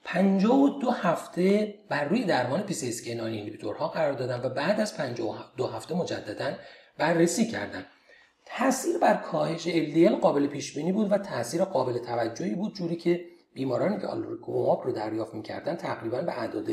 52 0.05 0.91
هفته 0.91 1.75
بر 1.89 2.05
روی 2.05 2.25
درمان 2.25 2.65
PCSK9 2.69 3.07
inhibitor 3.07 3.80
ها 3.80 3.89
قرار 3.89 4.13
دادن 4.13 4.41
و 4.41 4.49
بعد 4.49 4.81
از 4.81 4.97
52 4.97 5.67
هفته 5.67 5.95
مجددا 5.95 6.53
بررسی 6.99 7.47
کردند. 7.51 7.87
تاثیر 8.47 8.99
بر 8.99 9.15
کاهش 9.15 9.69
LDL 9.69 10.21
قابل 10.21 10.47
پیش 10.47 10.75
بینی 10.75 10.93
بود 10.93 11.13
و 11.13 11.19
تاثیر 11.19 11.65
قابل 11.65 11.99
توجهی 11.99 12.55
بود 12.55 12.75
جوری 12.75 12.97
که 12.97 13.36
بیمارانی 13.57 14.01
که 14.01 14.07
alirocumab 14.07 14.85
رو 14.85 14.93
دریافت 14.93 15.35
می‌کردن 15.35 15.77
تقریبا 15.77 16.23
به 16.23 16.39
اعداد 16.39 16.67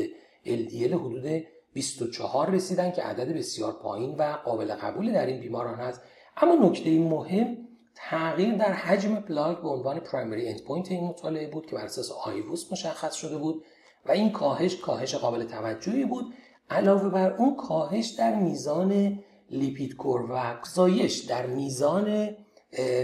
LDL 0.44 0.92
حدود 0.92 1.44
24 1.72 2.50
رسیدن 2.50 2.92
که 2.92 3.02
عدد 3.02 3.36
بسیار 3.36 3.72
پایین 3.72 4.16
و 4.16 4.22
قابل 4.44 4.74
قبول 4.74 5.12
در 5.12 5.26
این 5.26 5.40
بیماران 5.40 5.74
هست. 5.74 6.02
اما 6.36 6.54
نکته 6.54 6.98
مهم 6.98 7.56
تغییر 7.94 8.54
در 8.54 8.72
حجم 8.72 9.14
پلاک 9.14 9.58
به 9.58 9.68
عنوان 9.68 10.00
primary 10.00 10.48
endpoint 10.48 10.90
این 10.90 11.04
مطالعه 11.04 11.50
بود 11.50 11.66
که 11.66 11.76
بر 11.76 11.84
اساس 11.84 12.12
IVUS 12.24 12.72
مشخص 12.72 13.14
شده 13.14 13.38
بود 13.38 13.64
و 14.06 14.12
این 14.12 14.32
کاهش 14.32 14.76
کاهش 14.76 15.14
قابل 15.14 15.44
توجهی 15.44 16.04
بود 16.04 16.34
علاوه 16.70 17.08
بر 17.08 17.32
اون 17.32 17.56
کاهش 17.56 18.08
در 18.08 18.34
میزان 18.34 19.18
lipid 19.50 19.96
core 19.96 20.22
و 20.22 20.32
افزایش 20.32 21.18
در 21.18 21.46
میزان 21.46 22.36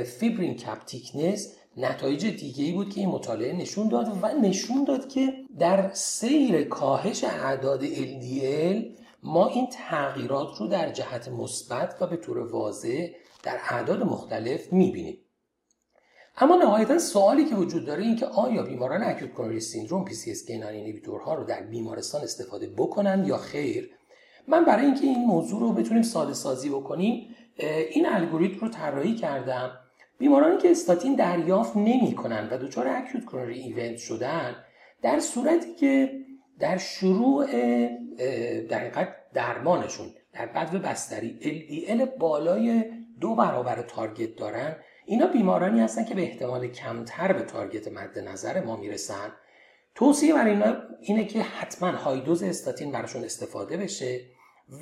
fibrous 0.04 0.54
cap 0.56 0.84
thickness 0.84 1.56
نتایج 1.76 2.26
دیگه 2.26 2.64
ای 2.64 2.72
بود 2.72 2.90
که 2.94 3.00
این 3.00 3.08
مطالعه 3.08 3.52
نشون 3.52 3.88
داد 3.88 4.18
و 4.22 4.28
نشون 4.28 4.84
داد 4.84 5.08
که 5.08 5.32
در 5.58 5.90
سیر 5.92 6.62
کاهش 6.64 7.24
اعداد 7.24 7.84
LDL 7.86 9.00
ما 9.22 9.48
این 9.48 9.68
تغییرات 9.72 10.60
رو 10.60 10.66
در 10.66 10.92
جهت 10.92 11.28
مثبت 11.28 11.96
و 12.00 12.06
به 12.06 12.16
طور 12.16 12.38
واضح 12.38 13.08
در 13.42 13.58
اعداد 13.68 14.02
مختلف 14.02 14.72
می‌بینیم. 14.72 15.18
اما 16.36 16.56
نهایتا 16.56 16.98
سوالی 16.98 17.44
که 17.44 17.54
وجود 17.54 17.84
داره 17.84 18.02
این 18.02 18.16
که 18.16 18.26
آیا 18.26 18.62
بیماران 18.62 19.02
اکوت 19.02 19.32
کرونری 19.32 19.60
سیندروم 19.60 20.04
PCSK9 20.04 21.24
ها 21.24 21.34
رو 21.34 21.44
در 21.44 21.62
بیمارستان 21.62 22.22
استفاده 22.22 22.68
بکنن 22.76 23.24
یا 23.26 23.36
خیر؟ 23.36 23.90
من 24.48 24.64
برای 24.64 24.84
اینکه 24.84 25.02
این 25.02 25.24
موضوع 25.24 25.60
رو 25.60 25.72
بتونیم 25.72 26.02
ساده 26.02 26.34
سازی 26.34 26.68
بکنیم 26.68 27.36
این 27.90 28.06
الگوریتم 28.06 28.60
رو 28.60 28.68
طراحی 28.68 29.14
کردم 29.14 29.79
بیمارانی 30.20 30.58
که 30.58 30.70
استاتین 30.70 31.14
دریافت 31.14 31.76
نمی‌کنن 31.76 32.48
و 32.50 32.58
دچار 32.58 32.88
اکوت 32.88 33.24
کرونری 33.24 33.58
ایونت 33.58 33.96
شدن 33.96 34.56
در 35.02 35.20
صورتی 35.20 35.74
که 35.74 36.12
در 36.58 36.78
شروع 36.78 37.46
در 38.68 39.08
درمانشون 39.34 40.06
در 40.32 40.46
بدو 40.46 40.78
بستری 40.78 41.38
LDL 41.40 42.18
بالای 42.18 42.84
دو 43.20 43.34
برابر 43.34 43.82
تارگت 43.82 44.36
دارن 44.36 44.76
اینا 45.06 45.26
بیمارانی 45.26 45.80
هستن 45.80 46.04
که 46.04 46.14
به 46.14 46.22
احتمال 46.22 46.66
کمتر 46.66 47.32
به 47.32 47.42
تارگت 47.42 47.88
مد 47.88 48.18
نظر 48.18 48.64
ما 48.64 48.76
می‌رسن. 48.76 49.32
توصیه 49.94 50.34
برای 50.34 50.50
اینا 50.50 50.76
اینه 51.00 51.24
که 51.24 51.42
حتما 51.42 51.90
های 51.90 52.20
دوز 52.20 52.42
استاتین 52.42 52.92
براشون 52.92 53.24
استفاده 53.24 53.76
بشه 53.76 54.20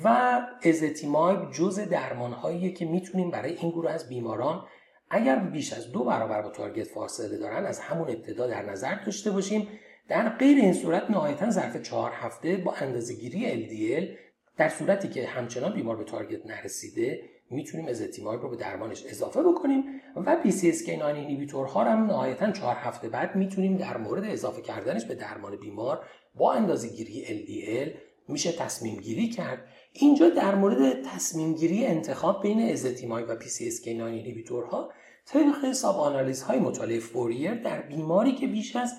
و 0.03 0.39
ازتیمایب 0.63 1.51
جز 1.51 1.79
درمان 1.79 2.33
هایی 2.33 2.73
که 2.73 2.85
می‌تونیم 2.85 3.31
برای 3.31 3.53
این 3.53 3.71
گروه 3.71 3.91
از 3.91 4.09
بیماران 4.09 4.65
اگر 5.09 5.35
بیش 5.35 5.73
از 5.73 5.91
دو 5.91 6.03
برابر 6.03 6.41
با 6.41 6.49
تارگت 6.49 6.87
فاصله 6.87 7.37
دارن 7.37 7.65
از 7.65 7.79
همون 7.79 8.09
ابتدا 8.09 8.47
در 8.47 8.69
نظر 8.69 8.95
داشته 9.05 9.31
باشیم. 9.31 9.67
در 10.07 10.29
غیر 10.29 10.57
این 10.57 10.73
صورت 10.73 11.11
نهایتا 11.11 11.49
ظرف 11.49 11.81
چهار 11.81 12.11
هفته 12.11 12.57
با 12.57 12.73
اندازهگیری 12.73 13.67
LDL 13.67 14.17
در 14.57 14.69
صورتی 14.69 15.07
که 15.07 15.27
همچنان 15.27 15.73
بیمار 15.73 15.95
به 15.95 16.03
تارگت 16.03 16.45
نرسیده 16.45 17.21
می‌تونیم 17.51 17.87
ازتیمایب 17.87 18.41
رو 18.41 18.49
به 18.49 18.55
درمانش 18.55 19.05
اضافه 19.05 19.43
بکنیم 19.43 19.83
و 20.15 20.37
PCSK9 20.43 21.03
اینیبیتور 21.03 21.67
ها 21.67 21.83
هم 21.83 22.05
نهایتا 22.05 22.51
چهار 22.51 22.75
هفته 22.75 23.09
بعد 23.09 23.35
می‌تونیم 23.35 23.77
در 23.77 23.97
مورد 23.97 24.23
اضافه 24.23 24.61
کردنش 24.61 25.05
به 25.05 25.15
درمان 25.15 25.55
بیمار 25.55 26.05
با 26.35 26.53
اندازهگیری 26.53 27.25
LDL 27.25 27.97
میشه 28.27 28.51
تصمیم 28.51 28.95
گیری 28.95 29.29
کرد. 29.29 29.67
اینجا 29.93 30.29
در 30.29 30.55
مورد 30.55 31.03
تصمیم 31.03 31.53
گیری 31.53 31.85
انتخاب 31.85 32.41
بین 32.41 32.71
ازتیمایب 32.71 33.29
و 33.29 33.35
PCSK9 33.39 33.87
اینیبیتورها 33.87 34.91
طبق 35.33 35.71
sub 35.71 35.99
آنالیز 35.99 36.41
های 36.41 36.59
مطالعه 36.59 36.99
FOURIER 36.99 37.53
در 37.53 37.81
بیماری 37.81 38.31
که 38.31 38.47
بیش 38.47 38.75
از 38.75 38.93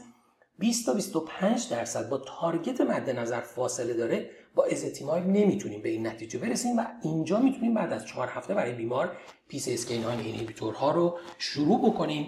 20 0.58 0.86
تا 0.86 0.94
25 0.94 1.68
درصد 1.70 2.08
با 2.08 2.18
target 2.18 2.80
مد 2.80 3.10
نظر 3.10 3.40
فاصله 3.40 3.94
داره 3.94 4.30
با 4.54 4.64
ezetimibe 4.64 5.26
نمی‌تونیم 5.26 5.82
به 5.82 5.88
این 5.88 6.06
نتیجه 6.06 6.38
برسیم 6.38 6.78
و 6.78 6.86
اینجا 7.02 7.40
می‌تونیم 7.40 7.74
بعد 7.74 7.92
از 7.92 8.06
چهار 8.06 8.28
هفته 8.28 8.54
برای 8.54 8.72
بیمار 8.72 9.16
PCSK9 9.50 10.24
inhibitor 10.24 10.84
ها 10.84 10.90
رو 10.90 11.18
شروع 11.38 11.90
بکنیم. 11.90 12.26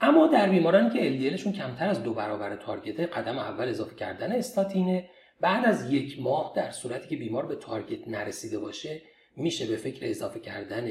اما 0.00 0.26
در 0.26 0.48
بیمارانی 0.48 0.90
که 0.90 0.98
LDL 1.36 1.43
شون 1.43 1.52
کمتر 1.52 1.88
از 1.88 2.02
دو 2.02 2.14
برابر 2.14 2.56
target 2.56 3.00
قدم 3.00 3.38
اول 3.38 3.68
اضافه 3.68 3.94
کردن 3.94 4.32
استاتینه 4.32 5.10
بعد 5.40 5.66
از 5.66 5.92
یک 5.92 6.20
ماه 6.20 6.52
در 6.56 6.70
صورتی 6.70 7.08
که 7.08 7.16
بیمار 7.16 7.46
به 7.46 7.56
target 7.56 8.08
نرسیده 8.08 8.58
باشه 8.58 9.02
میشه 9.36 9.66
به 9.66 9.76
فکر 9.76 10.10
اضافه 10.10 10.40
کردن 10.40 10.90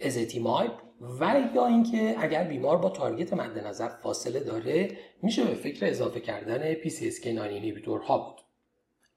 ازتیمایب 0.00 0.72
و 1.20 1.42
یا 1.54 1.66
اینکه 1.66 2.16
اگر 2.18 2.44
بیمار 2.44 2.76
با 2.76 2.88
تارگت 2.90 3.32
مد 3.32 3.58
نظر 3.58 3.88
فاصله 3.88 4.40
داره 4.40 4.96
میشه 5.22 5.44
به 5.44 5.54
فکر 5.54 5.86
اضافه 5.86 6.20
کردن 6.20 6.74
PCSK9 6.74 7.24
اینیبیتورها 7.24 8.18
بود. 8.18 8.40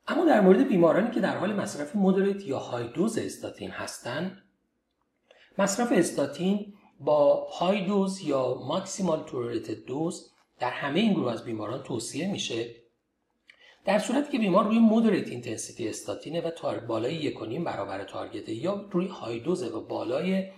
اما 0.07 0.25
در 0.25 0.41
مورد 0.41 0.67
بیمارانی 0.67 1.11
که 1.11 1.19
در 1.19 1.37
حال 1.37 1.53
مصرف 1.53 1.95
مدرت 1.95 2.45
یا 2.45 2.59
های 2.59 2.87
دوز 2.87 3.17
استاتین 3.17 3.71
هستند 3.71 4.43
مصرف 5.57 5.91
استاتین 5.91 6.73
با 6.99 7.35
های 7.35 7.85
دوز 7.85 8.21
یا 8.21 8.63
ماکسیمال 8.67 9.23
تولریتد 9.23 9.85
دوز 9.85 10.31
در 10.59 10.69
همه 10.69 10.99
این 10.99 11.13
گروه 11.13 11.31
از 11.31 11.45
بیماران 11.45 11.83
توصیه 11.83 12.31
میشه. 12.31 12.75
در 13.85 13.99
صورتی 13.99 14.31
که 14.31 14.39
بیمار 14.39 14.65
روی 14.65 14.79
moderate 14.79 15.27
intensity 15.27 15.89
استاتینه 15.89 16.41
و 16.41 16.49
target 16.49 16.79
بالای 16.79 17.13
یک 17.13 17.41
و 17.41 17.45
نیم 17.45 17.63
برابر 17.63 18.03
target 18.03 18.46
ه 18.46 18.53
یا 18.53 18.85
روی 18.91 19.07
high 19.07 19.39
dose 19.39 19.62
ه 19.62 19.67
و 19.67 19.81
بالای 19.81 20.49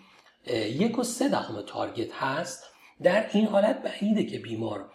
یک 0.54 1.00
و 1.00 1.04
سه 1.04 1.30
دهم 1.30 1.62
target 1.62 2.14
هست. 2.14 2.64
در 3.04 3.30
این 3.34 3.46
حالت 3.46 3.82
بعیده 3.82 4.24
که 4.24 4.40
بیمار 4.40 4.90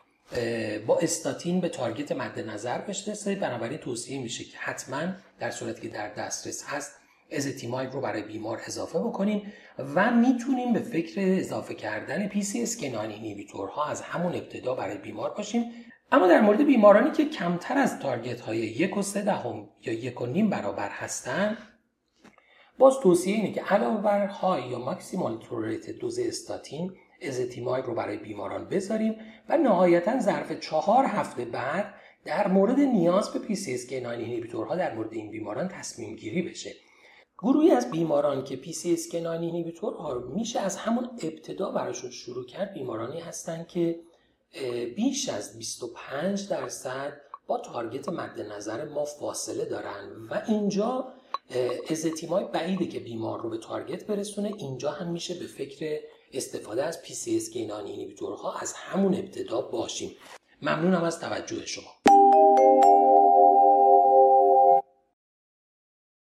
با 0.86 0.98
استاتین 0.98 1.60
به 1.60 1.68
target 1.68 2.12
مد 2.12 2.38
نظر 2.38 2.78
برسه. 2.78 3.34
بنابراین 3.34 3.78
توصیه 3.78 4.22
میشه 4.22 4.44
که 4.44 4.58
حتما 4.58 5.00
در 5.38 5.50
صورتی 5.50 5.82
که 5.82 5.88
در 5.88 6.08
دسترس 6.14 6.64
هست 6.66 6.92
ezetimibe 7.32 7.92
رو 7.92 8.00
برای 8.00 8.22
بیمار 8.22 8.60
اضافه 8.66 8.98
بکنیم 8.98 9.52
و 9.94 10.10
می‌تونیم 10.10 10.72
به 10.72 10.80
فکر 10.80 11.14
اضافه 11.16 11.74
کردن 11.74 12.28
PCSK9 12.28 12.82
inhibitor 12.82 13.74
ها 13.74 13.84
از 13.86 14.02
همون 14.02 14.34
ابتدا 14.34 14.74
برای 14.74 14.98
بیمار 14.98 15.30
باشیم. 15.30 15.64
اما 16.12 16.26
در 16.26 16.40
مورد 16.40 16.66
بیمارانی 16.66 17.10
که 17.10 17.24
کمتر 17.24 17.78
از 17.78 17.98
تارگت 17.98 18.40
های 18.40 18.58
یک 18.58 18.96
و 18.96 19.02
سه 19.02 19.22
دهم 19.22 19.68
یا 19.82 19.92
یک 19.92 20.20
و 20.20 20.26
نیم 20.26 20.50
برابر 20.50 20.88
هستند 20.88 21.58
باز 22.80 23.00
توصیه 23.00 23.34
اینه 23.34 23.52
که 23.52 23.62
علاوه 23.62 24.02
بر 24.02 24.26
های 24.26 24.62
یا 24.68 24.78
ماکسیمال 24.78 25.38
توریت 25.38 25.90
دوز 25.90 26.18
استاتین 26.18 26.92
ازتیمایب 27.22 27.86
رو 27.86 27.94
برای 27.94 28.16
بیماران 28.16 28.68
بذاریم 28.68 29.16
و 29.48 29.56
نهایتا 29.56 30.20
ظرف 30.20 30.60
چهار 30.60 31.04
هفته 31.04 31.44
بعد 31.44 31.94
در 32.24 32.48
مورد 32.48 32.80
نیاز 32.80 33.30
به 33.32 33.38
PCSK9 33.38 34.06
اینیبیتورها 34.06 34.76
در 34.76 34.94
مورد 34.94 35.12
این 35.12 35.30
بیماران 35.30 35.68
تصمیم 35.68 36.16
گیری 36.16 36.42
بشه. 36.42 36.74
گروهی 37.38 37.70
از 37.70 37.90
بیماران 37.90 38.44
که 38.44 38.56
PCSK9 38.56 39.26
اینیبیتورها 39.26 40.12
رو 40.12 40.34
میشه 40.34 40.60
از 40.60 40.76
همون 40.76 41.10
ابتدا 41.22 41.70
براشون 41.70 42.10
شروع 42.10 42.46
کرد 42.46 42.72
بیمارانی 42.72 43.20
هستند 43.20 43.68
که 43.68 44.00
بیش 44.96 45.28
از 45.28 45.58
25 45.58 46.48
درصد 46.48 47.12
با 47.46 47.58
تارگت 47.58 48.08
مد 48.08 48.40
نظر 48.40 48.88
ما 48.88 49.04
فاصله 49.04 49.64
دارن 49.64 50.28
و 50.30 50.42
اینجا 50.48 51.12
ازتیمای 51.90 52.44
بعیده 52.44 52.86
که 52.86 53.00
بیمار 53.00 53.40
رو 53.40 53.50
به 53.50 53.58
تارگت 53.58 54.06
برسونه. 54.06 54.52
اینجا 54.58 54.90
هم 54.90 55.12
میشه 55.12 55.34
به 55.34 55.46
فکر 55.46 56.00
استفاده 56.32 56.84
از 56.84 56.98
PCSK9 57.04 57.86
اینیبیتورها 57.86 58.58
از 58.58 58.72
همون 58.72 59.14
ابتدا 59.14 59.60
باشیم. 59.60 60.16
ممنونم 60.62 61.04
از 61.04 61.20
توجه 61.20 61.66
شما. 61.66 62.19